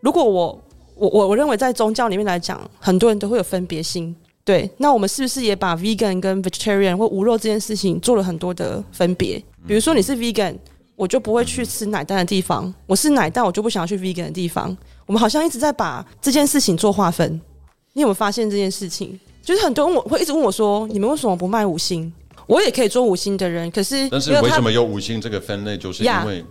[0.00, 0.60] 如果我
[0.96, 4.12] 我我我认为在宗教里面来讲，很多人都会有分别心。
[4.44, 9.42] 对，那我们是不是也把 vegan 跟 vegetarian 或无肉这件事情做了很多的分别？
[9.66, 10.54] 比如说你是 vegan，
[10.96, 14.76] 我就不会去吃奶蛋的地方；我是奶蛋，我就不想要去 vegan 的地方。
[15.06, 17.40] 我们好像一直在把这件事情做划分。
[17.92, 19.18] 你有没有发现这件事情？
[19.42, 22.12] 就是很多人我会一直问我说：“你们为什么不卖五星？”
[22.46, 25.76] 我也可以做五星的人，可是但是为什么有五星这个分类？
[25.78, 26.44] 就是因为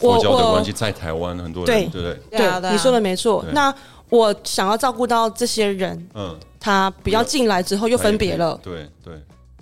[0.00, 2.38] 我佛教的我关系，在台湾很多人，对不对？
[2.38, 3.44] 对啊对啊你说的没错。
[3.52, 3.72] 那
[4.08, 8.58] 我想要照顾到这些人，嗯，他不要进来之后又分别了。
[8.62, 9.14] 对对，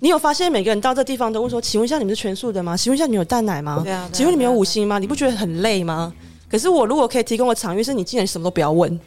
[0.05, 2.77] 你有发现每个人到这地方都会说：“请问一下，你们是全素的吗？
[2.77, 3.81] 请问一下，你们有蛋奶吗？
[3.83, 4.99] 对啊请问你们有五星吗？
[4.99, 6.13] 你不觉得很累吗？”
[6.47, 8.99] 可是我如果可以提供的场域是你竟然什么都不要问，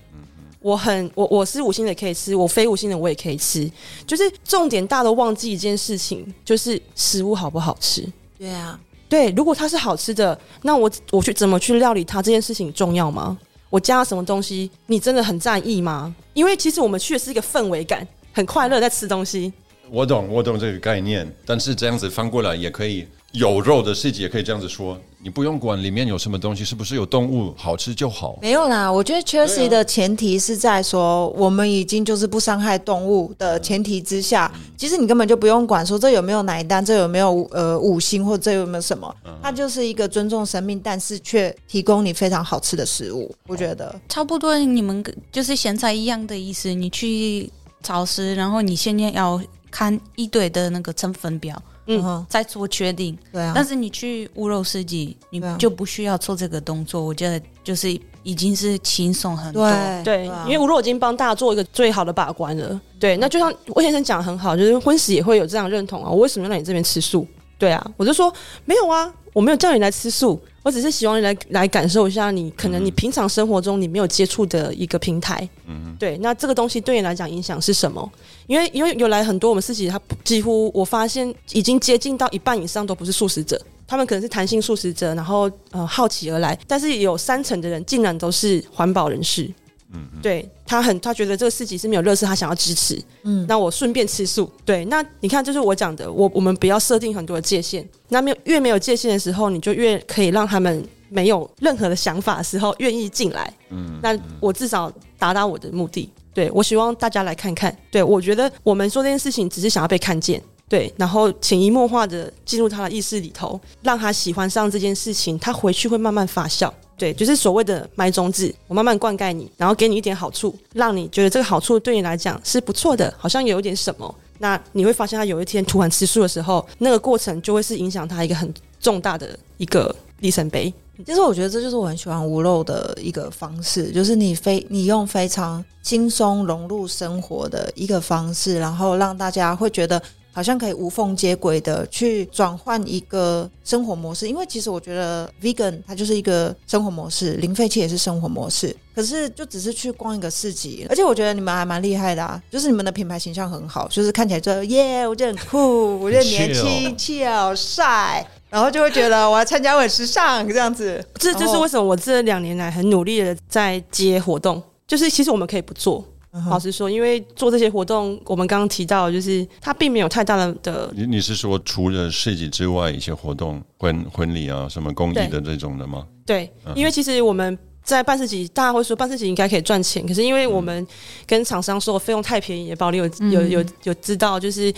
[0.58, 3.70] 我很我我是五星的也可以吃，我非五星的我也可以吃，
[4.08, 8.04] 就是重点大家都忘记一件事情，就是食物好不好吃。
[8.36, 8.76] 对啊，
[9.08, 13.38] 对，如果它是好吃的，那我我去怎么去料理它这件事情重要吗？
[13.70, 16.12] 我加了什么东西，你真的很在意吗？
[16.34, 19.52] 因为其实我们去的是一个氛围感，很快乐在吃东西。
[19.90, 28.38] 我懂，我懂这个概念，但是这样子翻过来也可以，有肉的世界也可以这样子说，你不用管里面有什么东西，是不是有动物，好吃就好。
[28.40, 28.90] 没有啦。
[28.90, 43.34] 我觉得 Chelsea 的前提是在说，我们已经就是不伤害动物的前提之下，其实你根本就不用管说这有没有奶蛋，这有没有呃五星或这有没有什么，它就是一个尊重生命，但是却提供你非常好吃的食物。
[43.46, 46.72] 我觉得差不多你们跟就是咸菜一样的意思。
[46.74, 47.50] 你去
[47.82, 49.40] 超市，然后你现在要
[49.70, 53.16] 看一堆的那个成分表，嗯嗯哼，再做决定。
[53.32, 57.02] 对啊但，是你去乌肉市集，你就不需要做这个动作。
[57.02, 57.90] 我觉得就是
[58.22, 59.70] 已经是轻松很多。
[60.04, 62.80] 对因为乌肉已经帮大家做一个最好的把关了。
[62.98, 66.10] 对，那就像魏先生讲的很好，就是婚食也会有这样认同啊。
[66.10, 67.26] 我为什么要来你这边吃素？
[67.58, 68.32] 对啊，我就说
[68.64, 75.48] 没有啊，我没有叫你来吃素，我只是希望你来来感受一下你可能你平常生活中你没有接触的一个平台。
[75.66, 78.06] 嗯对，那这个东西对你来讲影响是什么？
[78.46, 89.50] 因为因为有来很多我们自己，他几乎我发现已经接近到一半以上都不是素食者，他们可能是弹性素食者，然后呃好奇而来，但是有三成的人竟然都是环保人士。
[89.92, 93.02] 嗯嗯，对他很，他觉得这个市集是没有乐事，他想要支持。
[93.22, 94.50] 嗯，那我顺便吃素。
[94.64, 97.88] 对，那你看，就是我讲的，我我们不要设定很多的界限。
[98.08, 103.52] 那没有越没有界限的时候，你就越可以让他们没有任何的想法的时候愿意进来。
[103.70, 106.10] 嗯，那我至少达到我的目的。
[106.34, 107.74] 对我希望大家来看看。
[107.90, 110.40] 对我觉得我们做这件事情只是想要被看见。
[110.68, 116.70] 对，然后潜移默化的进入他的意识里头，让他喜欢上这件事情，他回去会慢慢发酵。
[116.98, 124.14] 对，就是所谓的埋种子，我慢慢灌溉你，然后给你一点好处，让你觉得这个好处对你来讲是不错的，好像有一点什么。
[124.40, 130.72] 那你会发现，他有一天突然吃素的时候，那个过程就会是影响他一个很重大的一个里程碑。
[131.06, 140.02] 其实我觉得这就是我很喜欢无肉的一个方式，就是你非你用非常轻松融入生活的一个方式，然后让大家会觉得
[140.38, 144.28] 好像可以无缝接轨的去转换一个生活模式。
[144.28, 148.72] 因为其实我觉得 vegan 它就是一个生活模式，零废弃也是生活模式。
[148.94, 158.24] 可是就只是去逛一个市集，而且我觉得你们还蛮厉害的啊，就是你们的品牌形象很好，就是看起来就耶，我觉得很酷，我觉得年轻、chill、帅。
[158.48, 166.02] 然后就会觉得我要参加我很时尚这样子，这就是为什么我这两年来很努力的在接活动，就是其实我们可以不做，
[166.48, 176.06] 老实说，因为做这些活动，我们刚刚提到，就是它并没有太大的的你你是说除了设计之外，一些活动婚婚礼啊，什么公益的这种的吗？
[176.26, 180.86] 对，因为其实我们在办事集，大家会说办事集应该可以赚钱，可是因为我们
[181.26, 184.72] 跟厂商说费用太便宜，保利有有有有知道，就是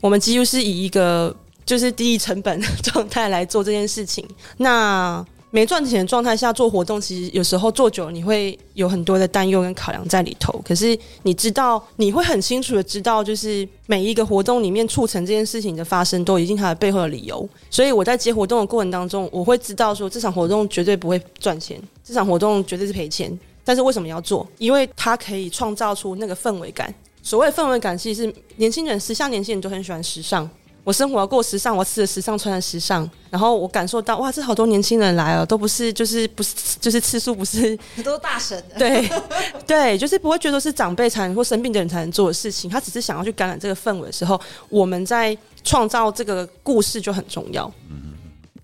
[0.00, 1.34] 我们几乎是以一个
[1.66, 4.26] 就是低成本 状态来做这件事情。
[4.56, 5.22] 那
[5.54, 10.60] 没赚钱的状态下做活动，其实有时候做久了，你会有很多的担忧跟考量在里头。
[10.66, 17.48] 可是你知道，你会很清楚的知道，就是每一个活动里面促成这件事情的发生，都已经它的背后的理由。
[17.70, 23.38] 所以我在接活动的过程当中，我会知道说这场活动绝对不会赚钱，这场活动绝对是赔钱。
[23.62, 24.44] 但是为什么要做？
[24.58, 26.92] 因为它可以创造出那个氛围感。
[27.22, 30.50] 所谓氛围感，其实是年轻人，时下年轻人都很喜欢时尚。
[30.84, 39.10] 我生活要过时尚，我吃的时尚，穿的时尚，然后我感受到哇，这好多年轻人来了，都不是就是不是就是次数不是 很多大神，对
[39.66, 47.72] 对，就是不会觉得是长辈才能或生病的人才能做的事情，他只是想要去感染这个氛围的时候，我们在创造这个故事就很重要。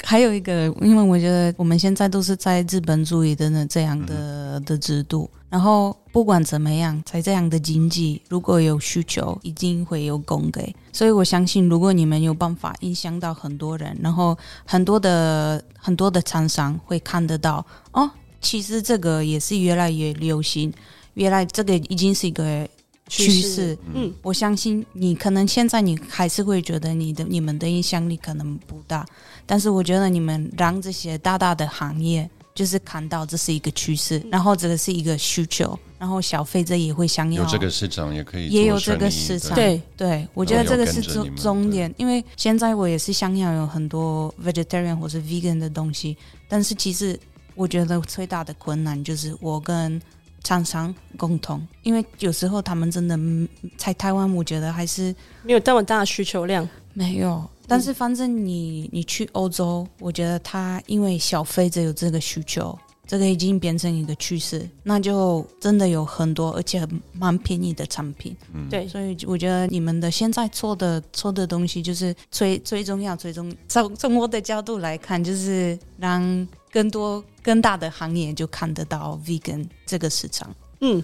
[0.03, 10.75] 还有一个，因为我觉得我们现在都是在资本主义的那这样的的制度，然后不管怎么样，在这样的经济，如果有需求，一定会有供给。
[10.93, 18.09] 所以我相信，如果你们有办法影响到很多人，然后很多的很多的厂商会看得到，哦，
[18.41, 20.73] 其实这个也是越来越流行，
[21.15, 22.69] 原来这个已经是一个
[23.09, 23.77] 趋势。
[23.93, 29.05] 嗯，我相信你可能现在你还是会觉得你的你们的影响力可能不大，
[29.47, 46.17] 但是我觉得你们让这些大大的行业就是看到这是一个趋势，然后这个是一个需求，然后消费者也会想要有这个市场也可以也有这个市场，对对，我觉得这个是重然后有跟着你们重点，因为现在我也是想要有很多 vegetarian 或是 vegan 的东西，
[46.49, 47.19] 但是其实
[47.55, 50.01] 我觉得最大的困难就是我跟
[50.43, 56.69] 厂商共同，因为有时候他们真的嗯在台湾，我觉得还是没有这么大的需求量。
[56.93, 57.49] 没有。
[57.71, 68.37] 但是反正你你去欧洲，我觉得他因为消费者有这个需求，这个已经变成一个趋势，那就真的有很多而且蛮便宜的产品。
[68.53, 80.55] 嗯对，所以我觉得你们的现在做的做的东西，就是最最重要、最重从从我的角度来看，就是让更多更大的行业就看得到 vegan 这个市场。
[80.81, 81.03] 嗯，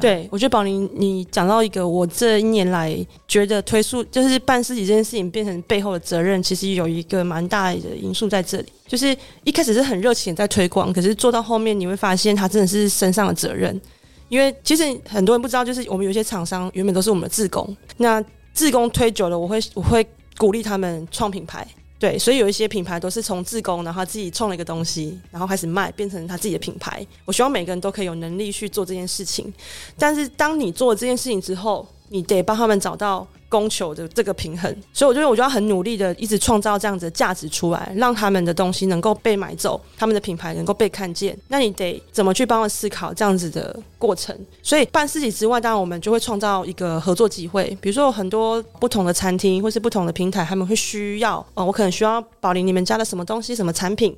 [0.00, 2.94] 对，我觉得宝林，你讲到一个我这一年来
[3.26, 8.66] 觉得推出就是办事情这件事情变成背后的责任，其实有一个蛮大的因素在这里。
[8.86, 13.80] 就是一开始是很热情在推广，可是做到后面你会发现，它真的是身上的责任。
[14.28, 18.22] 因为其实很多人不知道，就是我们有些厂商原本都是我们的自工，那
[18.52, 21.66] 自工推久了，我会我会鼓励他们创品牌。
[21.98, 27.04] 对，所以有一些品牌都是从自工，然后自己创了一个东西，然后开始卖，变成他自己的品牌。
[27.24, 29.52] 我希望每个人都可以有能力去做这件事情，
[29.98, 34.74] 但是当你做这件事情之后，你得帮他们找到供求的这个平衡。
[34.92, 41.36] 所以我觉得，我就要很努力的一直创造这样子的价值出来，让他们的东西能够被买走，他们的品牌能够被看见。
[41.48, 44.36] 那你得怎么去帮我思考这样子的过程？
[44.62, 54.16] 所以办事情之外，当然我们就会创造一个合作机会，比如说有很多不同的餐厅或是不同的平台，他们会需要，哦，我可能需要保留你们家的什么东西、什么产品，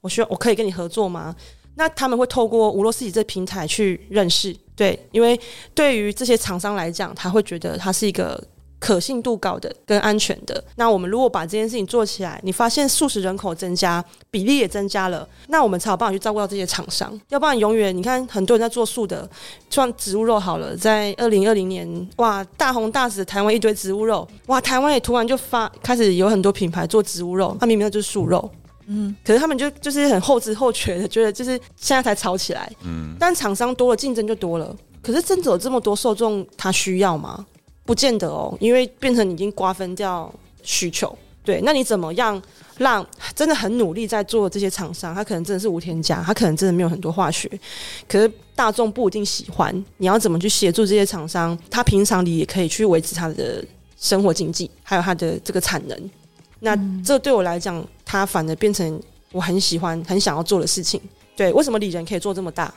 [0.00, 1.34] 我需要我可以跟你合作吗？
[1.78, 5.38] 那他们会透过无洛四己这平台去认识，对，因为
[5.74, 8.42] 对于这些厂商来讲，他会觉得它是一个
[8.86, 10.62] 可信度高的跟安全的。
[10.76, 17.20] 那我们如果把这件事情做起来，你发现素食人口增加，比例也增加了，那我们才有办法去照顾到这些厂商。
[17.30, 19.28] 要不然永远你看很多人在做素的，
[19.68, 28.48] 像植物肉好了，在二零二零年哇大红大紫，台湾一堆植物肉，哇台湾也突然就发开始有很多品牌做植物肉，它明明就是素肉。
[28.86, 32.70] 嗯，可是他们就就是很后知后觉的，觉得就是现在才炒起来。
[32.84, 34.76] 嗯，但厂商多了，竞争就多了。
[35.02, 37.44] 可是真的有这么多受众，他需要吗？
[37.86, 40.30] 不见得哦，因为变成已经瓜分掉
[40.62, 41.16] 需求。
[41.44, 42.42] 对，那你怎么样
[42.76, 47.48] 让真的很努力在做这些厂商，他可能真的是无添加，他可能真的没有很多化学，
[48.08, 49.72] 可是大众不一定喜欢。
[49.98, 51.56] 你要怎么去协助这些厂商？
[51.70, 53.64] 他平常里也可以去维持他的
[53.96, 56.10] 生活经济，还有他的这个产能。
[56.58, 61.00] 那这对我来讲，它反而变成我很喜欢、很想要做的事情。
[61.36, 62.74] 对，为什么李仁可以做这么大？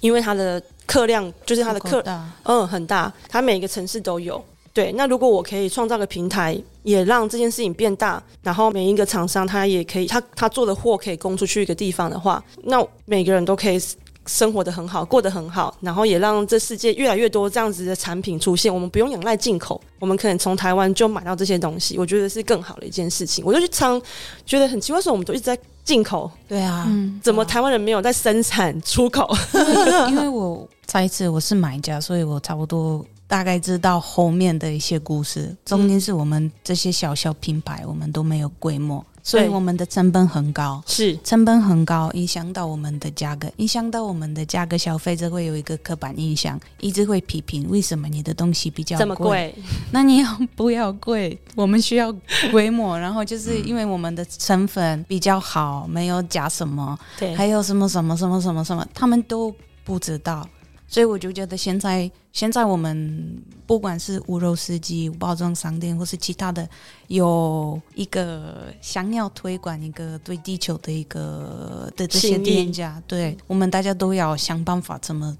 [0.00, 2.04] 因为它的客量就是它的客，
[2.42, 4.44] 嗯，很大，它每个城市都有。
[4.80, 13.78] 对，那如果我可以创造个平台，也让这件事情变大，然后每一个厂商他也可以，他他做的货可以供出去一个地方的话，那每个人都可以
[14.24, 18.72] 生活的很好，过得很好，然后也让这世界越来越多这样子的产品出现。
[18.72, 23.44] 我们不用仰赖进口，我们可能从台湾就买到这些东西，我觉得是更好的一件事情。
[23.44, 24.00] 我就去常
[24.46, 29.28] 觉得很奇怪，说我们都一直在进口，对啊，嗯，怎么台湾人没有在生产出口？
[30.08, 35.56] 因为我再一次我是买家，所以我差不多大概知道后面的一些故事。
[35.64, 40.82] 中间是我们这些小小品牌，我们都没有规模，所以我们的成本很高。
[40.84, 49.54] 是成本很高，影响到我们的价格，影响到我们的价格，消费者会有一个刻板印象，一直会批评为什么你的东西比较这么贵？
[49.92, 51.38] 那你要不要贵？
[51.54, 52.12] 我们需要
[52.50, 59.54] 规模，然后就是因为我们的 成分比较好，没有加什么，对，还有什么什么什么什么什么，他们都
[59.84, 60.48] 不知道，
[60.90, 66.68] 所以我就觉得现在现在我们不管是无肉司机、包装商店，或是其他的，
[67.06, 75.36] 有一个想要推广一个对地球的一个的这些店家，对我们大家都要想办法怎么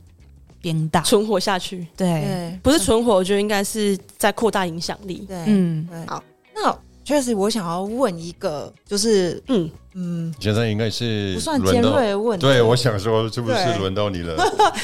[0.60, 5.24] 变大，存活下去，对，对，不是存活，我觉得应该是在扩大影响力。
[5.26, 6.22] 对，嗯，好，
[6.54, 6.78] 那
[7.10, 14.36] 确实我想要问一个，就是嗯，嗯，现在应该是不算尖锐的问题，对，我想说，是不是对轮到你了？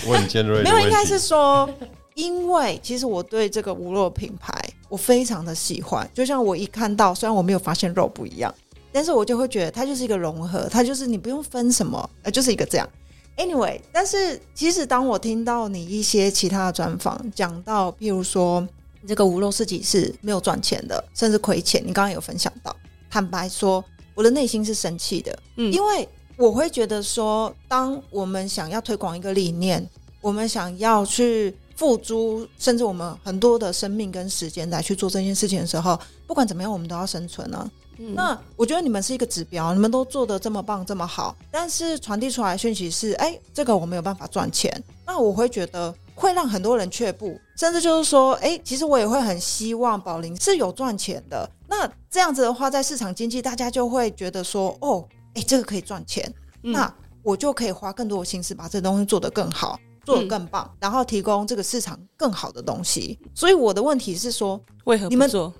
[0.08, 1.70] 问尖锐的没有，应该是说，
[2.14, 4.52] 因为其实我对这个无肉品牌
[4.88, 8.52] 我非常的喜欢，就像我一看到，虽然我没有发现肉不一样，
[8.90, 12.88] 但是我就会觉得它就是一个融合，它就是你不用分什么，呃，就是一个这样。
[13.36, 18.66] Anyway，但是其实当我听到你一些其他的专访讲到，譬如说
[19.06, 22.74] 这个无肉市集是没有赚钱的，甚至亏钱，你刚刚有分享到，
[23.08, 23.84] 坦白说，
[24.14, 29.88] 我的内心是生气的，嗯因为我会觉得说，当我们想要推广一个理念，
[30.20, 37.70] 我们想要去付诸，甚至我们很多的生命跟时间来去做这件事情的时候，不管怎么样，我们都要生存啊。
[37.98, 44.70] 嗯那我觉得你们是一个指标，你们都做的这么棒这么好，但是传递出来讯息是，哎，这个我没有办法赚钱，
[45.06, 51.48] 那我会觉得会让很多人却步，甚至就是说，哎，其实我也会很希望宝林是有赚钱的。
[51.68, 56.28] 那这样子的话，在市场经济，大家就会觉得说，哦，哎，这个可以赚钱，
[56.64, 56.92] 嗯那
[57.22, 59.78] 我就可以花更多的心思把这东西做得更好。
[60.06, 63.18] 做得更棒，然后提供这个市场更好的东西。
[63.34, 65.52] 所以我的问题是说，为何你们不做？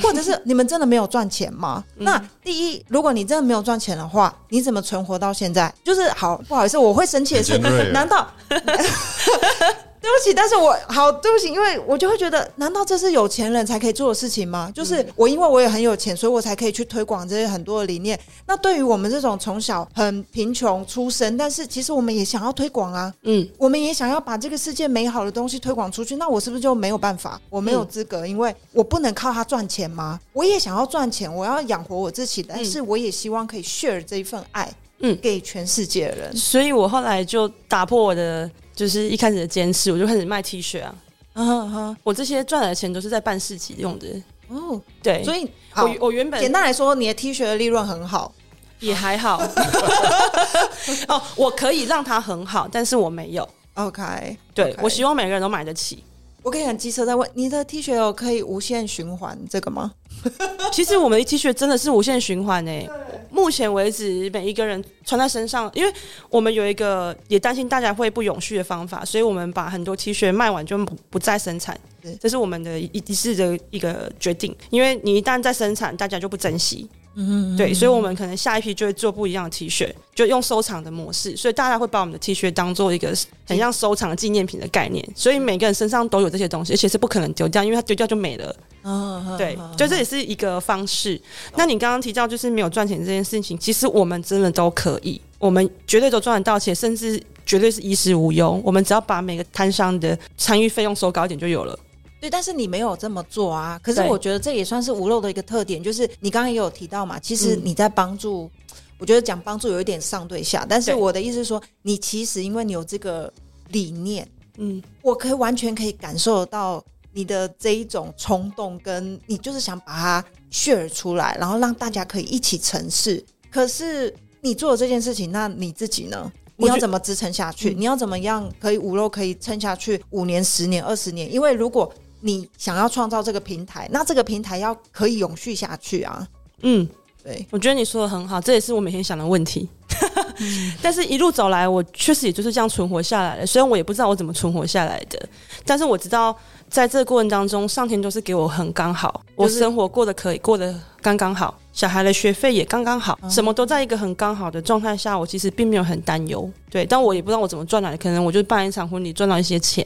[0.00, 1.82] 或者是 你们真的没有赚钱吗？
[1.96, 5.74] 嗯那第一，如果你真的没有赚钱的话，你怎么存活到现在？
[5.82, 7.58] 就是好，不好意思，我会生气的是
[7.92, 8.30] 难道？
[10.00, 14.72] 对不起，但是我好对不起，因为我就会觉得，难道这是有钱人才可以做的事情吗？
[14.74, 18.18] 就是我因为我也很有钱，所以我才可以去推广这些很多的理念。
[18.46, 27.40] 那对于我们这种从小很贫穷出身，但是其实我们也想要推广啊，嗯，我们也想要把这个世界美好的东西推广出去，那我是不是就没有办法？
[27.50, 30.18] 我没有资格，因为我不能靠它赚钱吗？
[30.32, 36.36] 我也想要赚钱，我要养活我自己，但是我也希望可以 share 这一份爱，嗯给全世界的人。
[36.36, 38.50] 所以我后来就打破我的
[38.80, 40.94] 就是一开始的坚持，我就开始卖 T 恤啊。
[41.34, 44.06] 嗯哼哼，我这些赚来的钱都是在办市集用的。
[44.48, 48.32] 哦，对，所以我，我原本简单来说，你的 T 恤的利润很好。
[48.78, 49.36] 也还好。
[51.08, 53.46] 哦，我可以让它很好，但是我没有。
[53.74, 56.02] OK，对我希望每个人都买得起。
[56.42, 59.92] 我跟你讲机车在问，你的 T 恤有可以无限循环这个吗？
[60.72, 62.88] 其实我们的 T 恤真的是无限循环诶、
[63.30, 65.92] 目前为止，每一个人穿在身上，因为
[66.28, 71.78] 我们有一个也担心大家会不永续的方法，所以我们把很多 T 恤卖完就不不再生产，
[72.20, 74.54] 这是我们的一一致的一个决定。
[74.70, 76.88] 因为你一旦再生产，大家就不珍惜，
[77.28, 83.14] 嗯，对，所以我们可能下一批就会做不一样的 T 恤，就用收藏的模式，所以大家会把我们的 T 恤当做一个
[83.46, 88.56] 很像收藏纪念品的概念，所以每个人身上都有这些东西，而且是不可能丢掉，因为它丢掉就没了。
[88.82, 91.20] 嗯，对嗯，就这也是一个方式。
[91.56, 98.58] 那你刚刚提到就是没有赚钱这件事情，其实我们真的都可以，我们绝对都赚得到钱，甚至绝对是衣食无忧。
[98.64, 101.78] 我们只要把每个摊商的参与费用收高一点就有了。
[102.20, 103.80] 对，但是你没有这么做啊。
[103.82, 108.50] 可是我觉得这也算是无漏的一个特点，就是你刚刚也有提到嘛，其实嗯你在帮助，
[108.98, 113.32] 我觉得讲帮助有一点上对下，但是我的意思是说，你其实因为你有这个
[113.68, 123.24] 理念，嗯，我可以完全可以感受得到你的这一种冲动，跟你就是想把它 share 出来，然后让大家可以一起成事。
[123.50, 126.30] 可是你做了这件事情，那你自己呢？
[126.56, 127.70] 你要怎么支撑下去？
[127.70, 131.32] 嗯你要怎么样可以五肉可以撑下去五年、十年、二十年？
[131.32, 131.90] 因为如果
[132.20, 136.26] 你想要创造这个平台，那这个平台要可以永续下去啊。
[136.62, 136.88] 嗯，
[137.24, 139.68] 对，我觉得你说的很好，这也是我每天想的问题。
[140.80, 143.44] 但是，一路走来，我确实也就是这样存活下来了。
[143.44, 145.28] 虽然我也不知道我怎么存活下来的，
[145.66, 146.34] 但是我知道，
[146.70, 156.50] 在这个过程当中，上天都是给我很刚好，我就是生活过得可以，过得刚刚好，小孩的学费也刚刚好，哦什么都在一个很刚好的状态下，我其实并没有很担忧。
[156.70, 159.84] 对，但我也不知道我怎么赚来的，可能我就办一场婚礼赚到一些钱，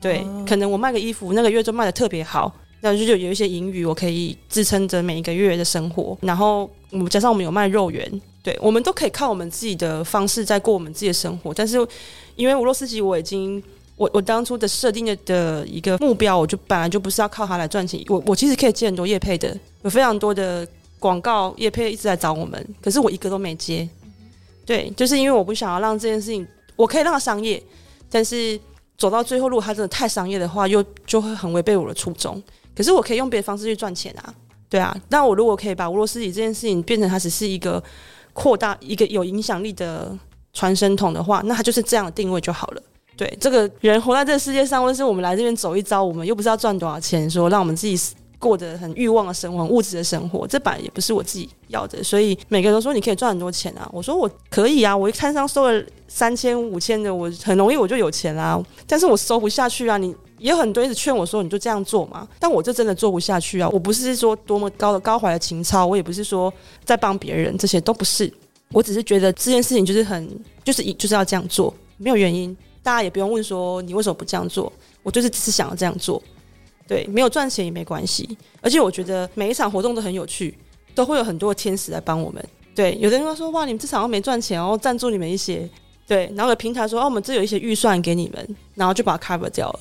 [0.00, 6.16] 对，哦可能我卖个衣服那个月就卖的特别好，那就有一些盈余，我可以支撑着每一个月的生活。
[6.20, 11.52] 然后，我们加上我们有卖肉圆，对，我们都可以靠我们自己的方式在过我们自己的生活。
[11.52, 11.76] 但是
[12.36, 13.62] 因为俄罗斯籍，我已经
[13.96, 18.00] 我我当初的设定的的一个目标，我就本来就不是要靠它来赚钱。
[18.08, 20.66] 我我其实可以接很多业配的，有非常多的
[21.00, 23.88] 广告业配一直在找我们，可是我一个都没接。
[24.64, 26.46] 对，就是因为我不想要让这件事情，
[26.76, 27.60] 我可以让它商业，
[28.10, 28.60] 但是
[28.98, 32.42] 走到最后，如果它真的太商业的话，又就会很违背我的初衷。
[32.76, 34.34] 可是我可以用别的方式去赚钱啊，
[34.68, 34.94] 对啊。
[35.08, 37.82] 那我如果可以把俄罗斯语这件事情变成它只是一个
[38.32, 40.16] 扩大一个有影响力的
[40.52, 42.82] 传声筒的话，那它就是这样的定位就好了。
[43.16, 47.96] 对，这个人活在这个世界上，或是我们来这边走一遭，我们又不是要赚多少钱，说让我们自己
[48.38, 52.02] 过得很欲望的生活、物质的生活，这本来也不是我自己要的。
[52.02, 58.62] 所以每个人都说你可以赚很多钱啊，我说我可以啊，我一摊商收了三千、五千的，我很容易我就有钱啦。
[58.86, 60.14] 但是我收不下去啊，你。
[60.38, 63.68] 也很多一直劝我说：“你就这样做嘛。”但我这真的做不下去啊！
[63.70, 68.32] 我不是说多么高的高怀的情操，我也不是说在帮别人，这些都不是。
[68.70, 70.30] 我只是觉得这件事情就是很，
[70.62, 72.56] 就是一就是要这样做，没有原因。
[72.84, 74.72] 大家也不用问说你为什么不这样做，
[75.02, 76.22] 我就是只是想要这样做。
[76.88, 78.36] 对，没有赚钱也没关系。
[78.60, 80.58] 而且我觉得每一场活动都很有趣，
[80.94, 82.44] 都会有很多天使来帮我们。
[82.74, 85.68] 对，有的人会说：“哇，你们这场没赚钱，然后赞助你们一些。”
[86.08, 89.80] 对，然后有平台说：“哦，我们这有一些预算给你们，然后就把它 cover 掉了。”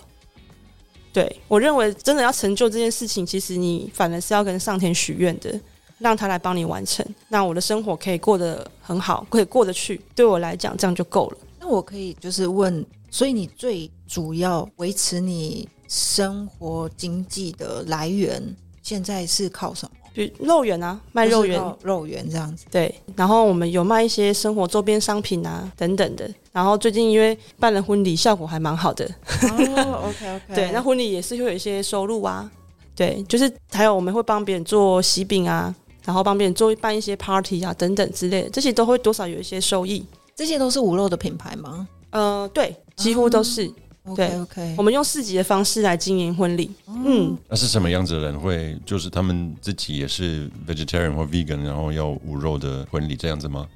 [1.13, 5.57] 对，我认为真的要成就这件事情，其实你反而是要跟上天许愿的，
[5.99, 7.05] 让他来帮你完成。
[7.29, 11.37] 那我的生活可以过得很好，可以过得去，对我来讲这样就够了。
[11.59, 19.91] 那我可以就是问，所以你最主要维持你生活经济的来源，现在是靠什么？
[20.13, 22.65] 比如肉圆啊，卖肉圆，肉圆这样子。
[22.71, 26.27] 对，然后我们有卖一些生活周边商品啊，等等的。
[26.51, 29.05] 然后最近因为办了婚礼，效果还蛮好的。
[29.43, 30.41] 哦，OK OK。
[30.55, 32.49] 对，那婚礼也是会有一些收入啊。
[32.95, 35.73] 对，就是还有我们会帮别人做喜饼啊，
[36.03, 40.03] 然后帮别人做办一些 party 啊，等等之类的，这些都会多少有一些收益。
[40.35, 41.87] 这些都是无肉的品牌吗？
[42.09, 43.71] 呃，对，几乎都是。
[44.15, 46.71] 对，OK，我们用市集的方式来经营婚礼。
[46.87, 48.77] 嗯，那是什么样子的人会？
[48.85, 53.67] 就是他们自己也是 vegetarian 或 vegan，然后要无肉的婚礼这样子吗？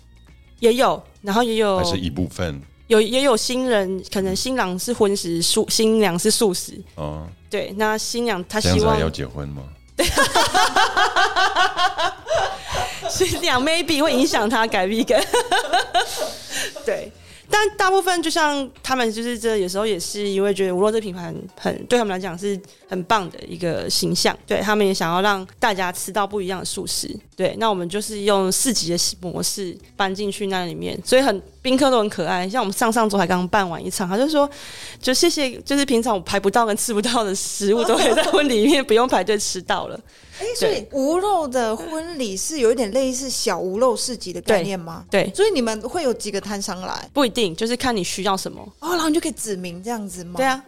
[0.60, 2.62] 也有，然后也有，还是一部分。
[2.88, 6.80] 有也有新人，可能新郎是荤食素，新娘是素食。
[6.96, 9.64] 哦，对，那新娘她希望要结婚吗？
[9.96, 10.06] 对
[13.10, 15.24] 新娘 maybe 会影响她改 vegan。
[16.86, 17.12] 对。
[17.52, 27.14] 但大部分就像他们，就是这有时候也是因为觉得无论这品牌很对他们来讲是很棒的一个形象，对他们也想要让大家吃到不一样的素食。
[27.36, 32.47] 对，那我们就是用四级的模式搬进去那里面，所以很宾客都很可爱。
[32.49, 34.49] 像我们上上周还刚办完一场，他就说，
[34.99, 39.99] 就谢谢，就是平常我排不到跟吃不到的食物，都可以在婚礼里面不用排队吃到了。
[40.41, 45.05] 哎，所以无肉的婚礼是有一点类似小无肉市集的概念吗？
[45.12, 47.09] 对，所以你们会有几个摊商来？
[47.14, 50.34] 不一定，就是看你需要什么哦，然后你就可以指明这样子吗？
[50.38, 50.64] 对啊，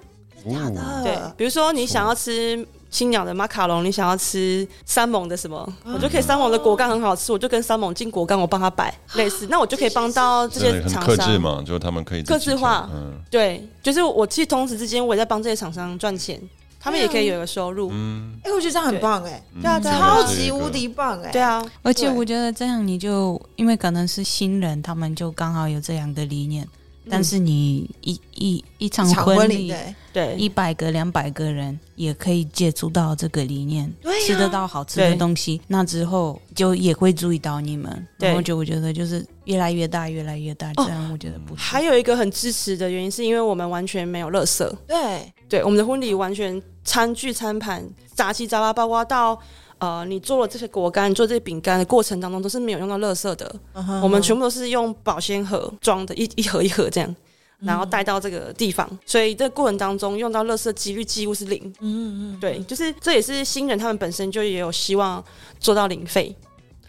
[0.46, 1.02] 假的。
[1.04, 2.64] 对，比如说你想要吃
[2.94, 11.42] 青鸟的马卡龙，你想要吃三盟的什么，我就可以三盟的果干很好吃，我就跟三盟进果干，我帮他摆类似，那我就可以帮到 这些厂商。
[11.42, 16.40] 嘛，就他们可以克制化，嗯，对，就是我其实同时之间我也在帮这些厂商赚钱。
[16.86, 19.72] 他们也可以有一个收入，嗯，哎，我觉得这样很棒，哎，对。
[19.72, 26.68] 啊，超级无敌棒，哎，对啊，而且我觉得这样你就因为可能是新人，他们就刚好有这样的理念，
[27.10, 29.74] 但是你一一一场婚礼，
[30.12, 33.92] 对，一百个两百个人也可以接触到这个理念，
[34.26, 41.54] 吃得到好吃的东西，那之后就也会注意到你们，然后就我觉得就是越来越大，越来越大，这样我觉得不。
[41.56, 46.62] 还有一个很支持的原因，是因为我们完全没有垃圾，对，对，我们的婚礼完全。
[46.86, 47.82] 餐具、餐盘
[48.14, 49.40] 杂七杂八，包括到
[49.84, 53.54] 呃，你做了这些果干、你做这些饼干的过程当中，都是没有用到垃圾的。
[54.02, 57.16] 我们全部都是用保鲜盒装的，一一盒一盒这样，
[57.60, 58.90] 然后带到这个地方。
[59.06, 61.62] 所以这过程当中用到垃圾几率几乎是零。
[61.82, 65.22] 嗯嗯，对，就是这也是新人他们本身就也有希望
[65.60, 66.34] 做到零费。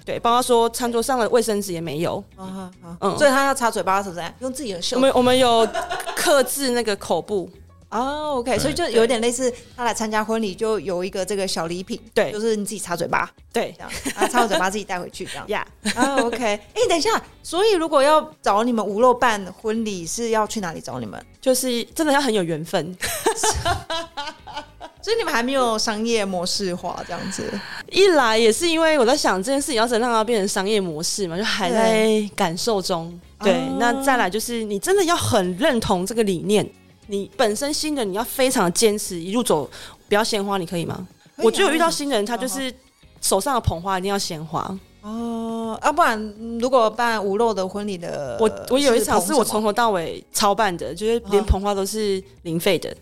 [0.04, 2.22] 对，包括说餐桌上的卫生纸也没有。
[2.38, 2.70] 嗯
[3.00, 4.22] 嗯，所以他要擦嘴巴是不是？
[4.38, 4.96] 用自己的手。
[4.96, 5.66] 我们我们有
[6.14, 7.50] 克制那个口部。
[7.94, 21.24] 哦，OK，所以就有点类似，他来参加婚礼就有一个这个小礼品，对，就是你自己擦嘴巴，对，这样，啊，擦完嘴巴自己带回去这样， 呀，啊，OK，哎，等一下，所以如果要找你们无肉办婚礼，是要去哪里找你们？
[21.40, 22.96] 就是真的要很有缘分，
[25.00, 27.48] 所以你们还没有商业模式化这样子。
[27.92, 33.16] 一来也是因为我在想这件事情要怎让它变成商业模式嘛，就还在感受中。
[33.38, 36.68] 对，那再来就是你真的要很认同这个理念。
[37.06, 39.68] 你本身新人，你要非常坚持，一路走
[40.08, 41.06] 不要鲜花，你可以吗？
[41.36, 42.72] 我就有遇到新人，他就是
[43.20, 52.94] 手上的捧花一定要鲜花，哦，要、不然嗯如果办无肉的婚礼的，我我有一场是我从头到尾操办的，就是连啊捧花都是零费的。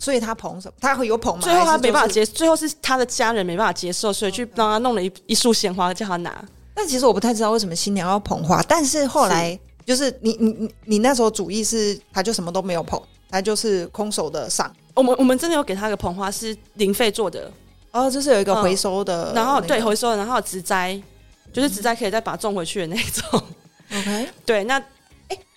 [0.00, 0.74] 所以他捧什么？
[0.80, 1.40] 他会有捧吗？
[1.42, 1.76] 最后他。
[1.78, 6.40] 没办法接，最后是他的家人没办法接受，所以去帮他弄了一一束鲜花叫他拿。
[6.72, 14.70] 但其实我不太知道为什么新娘要捧花，但是后来就是你你你你那时候主意是他就什么都没有捧，他就是空手的上。
[14.94, 17.50] 我们我们真的有给他一个捧花是零费做的，
[17.92, 21.00] 哦，就是有一个嗯回收的、然后对回回收的，然后有植栽，
[21.52, 23.42] 就是植栽可以再把它种回去的那种。
[23.96, 24.28] OK。
[24.44, 24.82] 对，那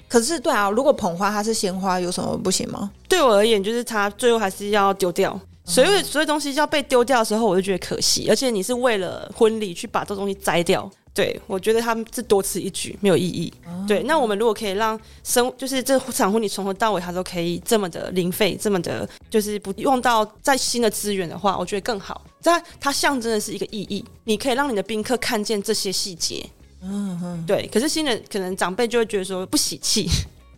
[0.08, 2.92] 可是对啊，如果捧花它是鲜花，有什么不行吗？
[3.08, 5.40] 对我而言，就是它最后还是要丢掉。
[5.64, 8.28] 所以所有东西要被丢掉的时候，我就觉得可惜。
[8.30, 13.52] 而且你是为了婚礼去把这东西摘掉，对我觉得他们是多此一举，没有意义。
[13.86, 22.22] 对，那我们如果可以让生，就是这场婚礼从头到尾它都可以这么的零费，这么的，就是不用到再新的资源的话，我觉得更好。
[22.42, 26.46] 它它象征的是一个意义，你可以让你的宾客看见这些细节。
[26.82, 27.68] 嗯嗯，对。
[27.68, 30.08] 可是新人可能长辈就会觉得说不喜气，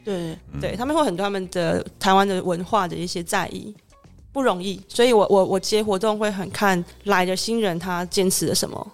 [0.05, 3.73] 对， 对他们会很多他们的台湾的文化的一些在意，
[4.31, 4.79] 不容易。
[4.87, 8.91] 所以我我我接活动会很看来的新人他坚持了什么。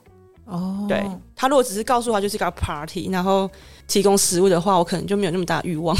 [0.49, 1.03] 哦，对
[1.35, 3.49] 他如果只是告诉他就是个 party，然后
[3.87, 5.95] 提供食物的话，我可能就没有那么大欲望。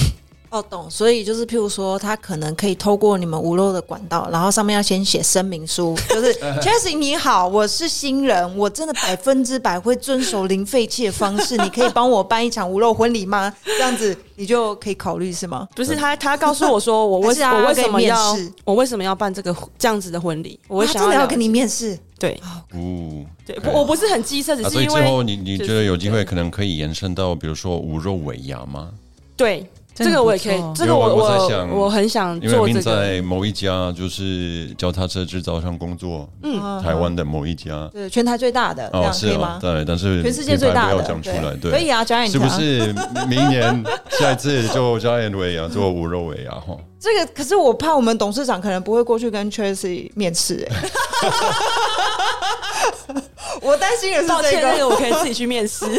[0.49, 0.89] 哦，懂。
[0.89, 13.53] 所以就是，譬如说，他可能可以透过你们无肉的管道，然后上面要先写声明书， 就是 Chelsea 你好，我是新人，我真的百分之百会遵守零废弃的方式，你可以帮我办一场无肉婚礼吗？
[13.63, 15.67] 这样子你就可以考虑是吗？
[15.75, 20.59] 不是他，他告诉我说 我为是他我为什么要我为什么要办这个这样子的婚礼？
[20.67, 22.39] 我真的要跟你面试，对
[22.73, 28.89] 哦，对，不我不是很机车，只啊，所以是因为最后你你觉得有机会可能可以延伸到，比如说无肉尾牙吗？
[29.37, 29.65] 对
[30.05, 33.01] 这个我也可以这个我我我在想我我很想因为明做这个。
[33.01, 37.89] 在某一家就是脚踏车制造商工作，嗯台湾的某一家。
[37.91, 39.59] 对，全台最大的，这哦，是吗，？
[39.61, 42.93] 对，但是全世界最大的，要讲出来，对，可以啊，讲你是不是
[43.27, 46.75] 明年下一次就加演尾牙做无肉尾牙哈？
[46.99, 50.75] 这个可是我怕我们董事长可能不会过去跟 Tracy 面试哎、
[53.61, 55.85] 我担心的是抱歉，这个那个我可以自己去面试，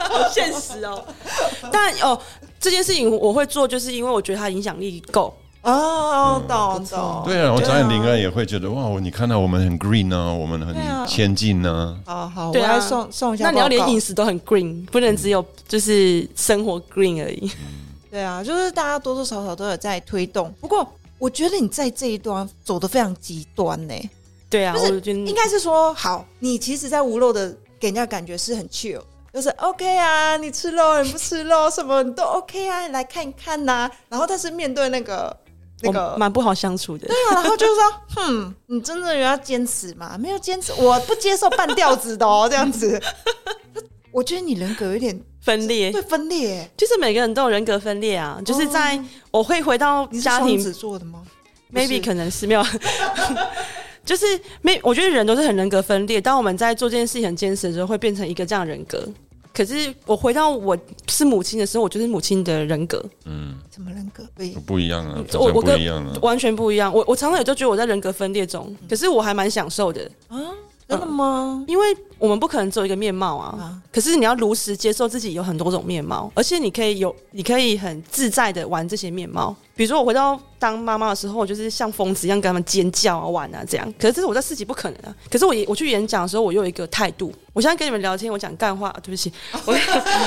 [0.00, 1.04] 好现实哦。
[1.70, 2.18] 但哦，
[2.66, 5.32] 这件事情我会做，就是因为我觉得它影响力够。
[5.62, 10.74] 哦，懂懂，对啊，然后对张眼林啊也会觉得哇，你看到我们很 green 啊，我们很
[11.06, 12.72] 先进呢，好好，我对啊。
[12.72, 17.48] 来送送一下那你要连饮食都很 green，不能只有就是生活 green 而已。
[18.10, 20.84] 对啊，就是大家多多少少都有在推动，不过
[21.18, 23.94] 我觉得你在这一端走的非常极端呢、
[24.50, 29.00] 对啊，不是我觉得应该是说，好，你其实，在无漏的给人家感觉是很 chill，
[29.36, 35.36] 就是 OK 啊，你吃肉，你不吃肉，什么你都 OK 啊，你来看一看呐、然后，但是面对那个
[35.82, 37.06] 那个，蛮不好相处的。
[37.06, 37.82] 对啊，然后就是说，
[38.14, 40.16] 哼，你真的有要坚持吗？
[40.18, 42.98] 没有坚持，我不接受半吊子的哦，这样子。
[44.10, 48.98] 我觉得你人格有点分裂对分裂，就是每个人都有人格分裂啊，就是在
[49.30, 51.22] 我会回到家庭双子座的吗
[51.74, 52.64] ？，maybe 可能是没有，
[54.02, 54.24] 就是
[54.62, 56.18] 没，我觉得人都是很人格分裂。
[56.18, 59.06] 当我们在做这件事情很坚持的时候，会变成一个这样的人格。
[59.56, 60.76] 可是我回到我
[61.08, 64.22] 是母亲的时候，我就是母亲的人格，嗯，什么人格？
[64.36, 66.12] 对，不一样啊，我我跟不一样啊。
[66.20, 66.92] 完全不一样。
[66.92, 70.36] 我我常常也就觉得我在人格分裂中，可是我还蛮享受的，啊，
[70.88, 71.64] 真的吗？
[71.66, 71.84] 因为
[72.18, 73.58] 我们不可能只有一个面貌啊。
[73.58, 79.54] 啊，可是你要如实接受自己有很多种面貌，而且你可以有，你可以很自在的玩这些面貌。
[79.74, 83.94] 比如说我回到当妈妈的时候，我就是像疯子一样跟他们尖叫啊、玩啊这样。
[83.98, 85.14] 可是这是我在四级不可能啊。
[85.28, 87.32] 可是我也我去演讲的时候，我又有一个态度。
[87.52, 89.32] 我现在跟你们聊天，我讲干话，对不起，
[89.66, 89.76] 我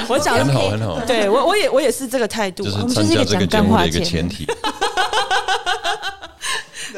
[0.10, 4.46] 我讲很好很好，对我我也我也是这个态度、就是啊，们就是一个参加这个讲干话节目的一个前提。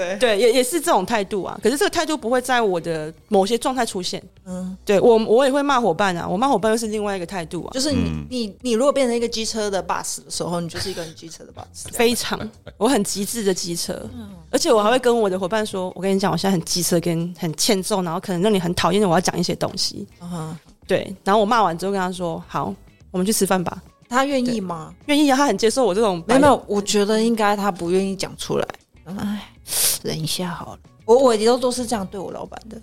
[0.02, 1.60] 对，对，也也是这种态度啊。
[1.62, 4.22] 可是这个态度不会在我的某些状态出现。
[4.46, 7.72] 嗯，对我我也会骂伙伴啊，我骂伙伴又是另外一个态度啊。
[7.74, 11.92] 就是你、嗯你你如果变成一个机车的 bus 的时候，你就是一个很机车的 bus。
[11.92, 12.40] 非常，
[12.78, 14.02] 我很极致的机车，
[14.50, 20.08] 而且我还会跟我的伙伴说：“我跟你讲，我现在很机车，跟很欠揍，然后可能让你很讨厌的，我要讲一些东西。
[20.22, 22.74] 嗯，”对，然后我骂完之后跟他说：“好，
[23.12, 23.82] 我们去吃饭吧。
[24.10, 28.68] 他愿意吗？”愿意啊，他很接受我这种没有没有，我觉得应该他不愿意讲出来。
[29.06, 29.51] 哎，
[30.04, 30.80] 忍一下好了。
[31.06, 32.82] 我我也都都是这样对我老板的。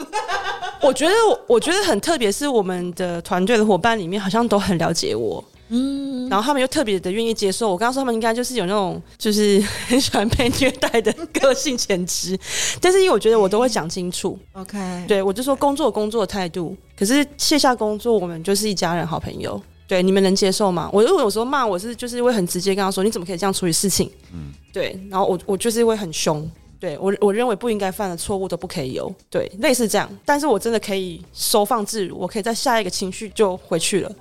[0.82, 1.14] 我觉得
[1.46, 7.76] 我觉得很特别，是我们的团队的伙伴里面好像都很了解我，嗯，然后他们又特别的愿意接受我。
[7.76, 12.38] 刚刚说他们应该就是有那种就是 很喜欢被虐待的 个性潜质，
[12.80, 19.60] 但是因为我觉得我都会讲清楚，OK，对我就说工作工作态度，可是卸下工作，我们就是一家人，好朋友。
[19.90, 20.88] 对，你们能接受吗？
[20.92, 24.08] 我如果有时候骂我是就是会很直接跟他说，你怎么可以这样处理事情？
[24.32, 30.08] 嗯，对，然后我我就是会很凶，对我我认为不应该犯的错误都不可以有，对，类似这样。
[30.24, 34.12] 但是我真的可以收放自如，我可以在下一个情绪就回去了。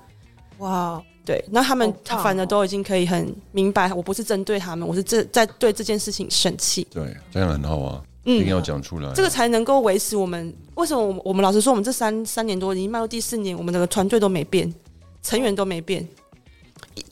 [0.58, 6.88] 哇，对，那他们好棒哦反而都已经可以很明白，我不是针对他们，我是这在对这件事情生气。
[6.90, 9.14] 对，这样很好啊，一定嗯，要讲出来。
[9.14, 10.52] 这个才能够维持我们。
[10.74, 14.74] 为什么我们我们老实说，我们这三三年多已经迈入第四年，我们整个团队都没变，
[15.22, 16.08] 成员都没变，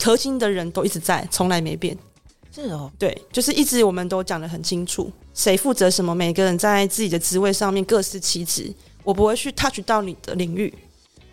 [0.02, 1.96] 核心的人都一直在，从来没变。
[2.54, 8.72] 是哦，对，就是一直我们都讲的很清楚，谁负责什么，每个人在自己的职位上面各司其职。
[9.04, 10.72] 我不会去 touch 到你的领域，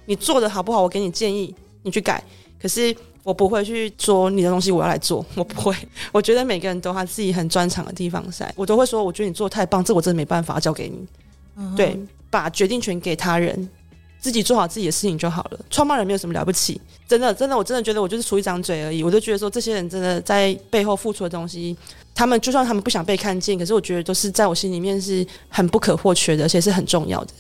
[0.06, 1.54] 你做的好不好，我给你建议，
[1.84, 2.24] 你去改。
[2.62, 5.76] 可是我不会去说你的东西我要来做， 我不会。
[6.12, 11.06] 我觉得每个人都他自己很专长的地方在，我都会说，我觉得你做得太棒，这我真的没办法交给你。
[11.58, 12.00] 嗯对，
[12.30, 13.70] 把决定权给他人，
[14.20, 15.60] 自己做好自己的事情就好了。
[15.70, 19.04] 创办人没有什么了不起，真的，真的，我真的觉得我就是出一张嘴而已。
[19.04, 21.76] 我就觉得说，这些人真的在背后付出的东西，
[22.14, 27.34] 他们就算他们不想被看见，可是我觉得都是在我心里面是很不可或缺的，而且是很重要的。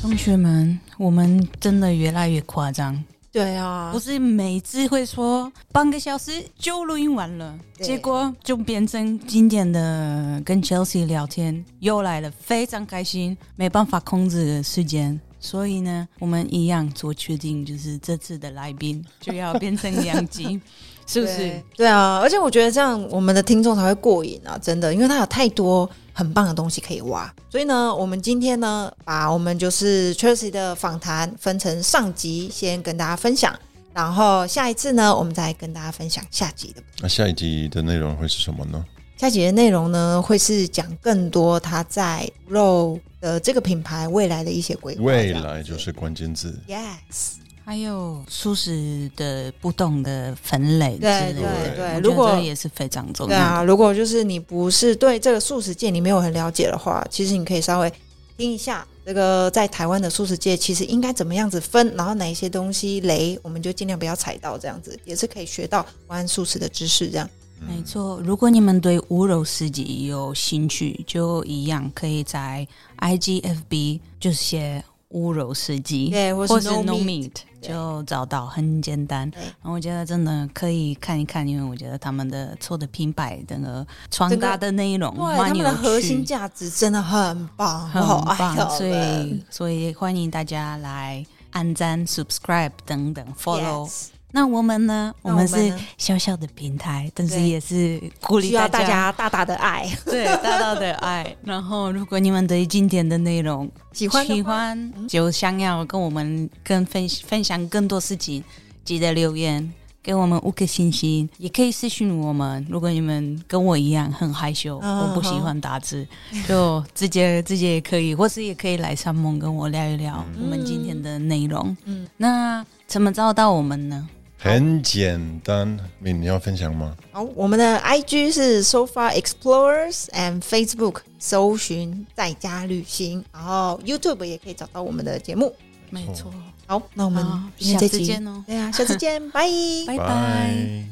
[0.00, 3.02] 同学们，我们真的越来越夸张，
[3.36, 15.20] 对啊不，是每次会说半个小时就录音完了，对结果就变成今天的跟 Chelsea 聊天又来了，非常开心，没办法控制的时间。
[15.38, 20.58] 所以呢，我们一样做决定，就是这次的来宾就要变成两集，
[21.06, 21.64] 是不是对？
[21.76, 27.32] 对啊，而且我觉得这样我们的听众才会过瘾啊，真的，因为他有太多很棒的东西可以挖。
[27.50, 33.58] 所以呢，我们今天呢，把我们就是 Chelsea 的访谈分成上集先跟大家分享，
[33.94, 36.82] 然后下一次呢，我们再跟大家分享下集的。
[37.00, 38.84] 那下一集的内容会是什么呢？
[39.16, 45.02] 下集的内容呢，会是讲更多他在肉的这个品牌未来的一些规划。
[45.04, 46.54] 未来就是关键字。
[46.68, 47.36] yes，
[47.68, 53.34] 还有素食的不同的分类之类的，对对对我如果觉得也是非常重要的。
[53.34, 57.92] 对啊，如果就是你不是对这个素食界你没有很了解的话，其实你可以稍微
[58.36, 67.10] 听一下这个在台湾的素食界其实应该怎么样子分，然后哪一些东西雷我们就尽量不要踩到，这样子也是可以学到关于素食的知识。
[67.10, 72.64] 这样没错，如果你们对无肉市集有兴趣，就一样可以在
[72.98, 77.32] IGFB 就写无肉市集，对，或是或是 no 对
[77.66, 79.30] 就找到，很简单。
[79.34, 88.02] 然后我觉得真的可以看一看，因为我觉得他们的做的品牌整个传达的内容对他们的核心价值真的很棒，很
[88.36, 93.90] 棒，所以所以欢迎大家来按赞、subscribe 等等 follow。
[94.36, 95.14] 那我们呢？
[95.22, 101.34] 我们是小小的平台，但是也是鼓励需要大家家大大的爱， 对大大的爱。
[101.42, 108.44] 然后，如果你们对今天的内容喜欢喜欢，就想要跟我们跟分分享更多事情，
[108.84, 109.72] 记得留言
[110.02, 112.62] 给我们五颗星星，也可以私信我们。
[112.68, 116.06] 如果你们跟我一样很害羞，嗯我不喜欢打字，
[116.46, 121.74] 就直接直接也可以，或是也可以来上梦跟我聊一聊我们今天的内容。
[121.86, 124.06] 嗯那怎么找到我们呢？
[124.38, 126.94] 很简单，你你要分享吗？
[127.10, 135.54] 好，我们的 IG 是 Sofa Explorers and Facebook 搜寻在家旅行，然后 YouTube 也可以找到我们的节目。
[135.90, 136.32] 没错，
[136.66, 139.48] 好，那我们好下今天这集次见哦，对啊，下次见， 拜。
[139.86, 140.84] 拜拜。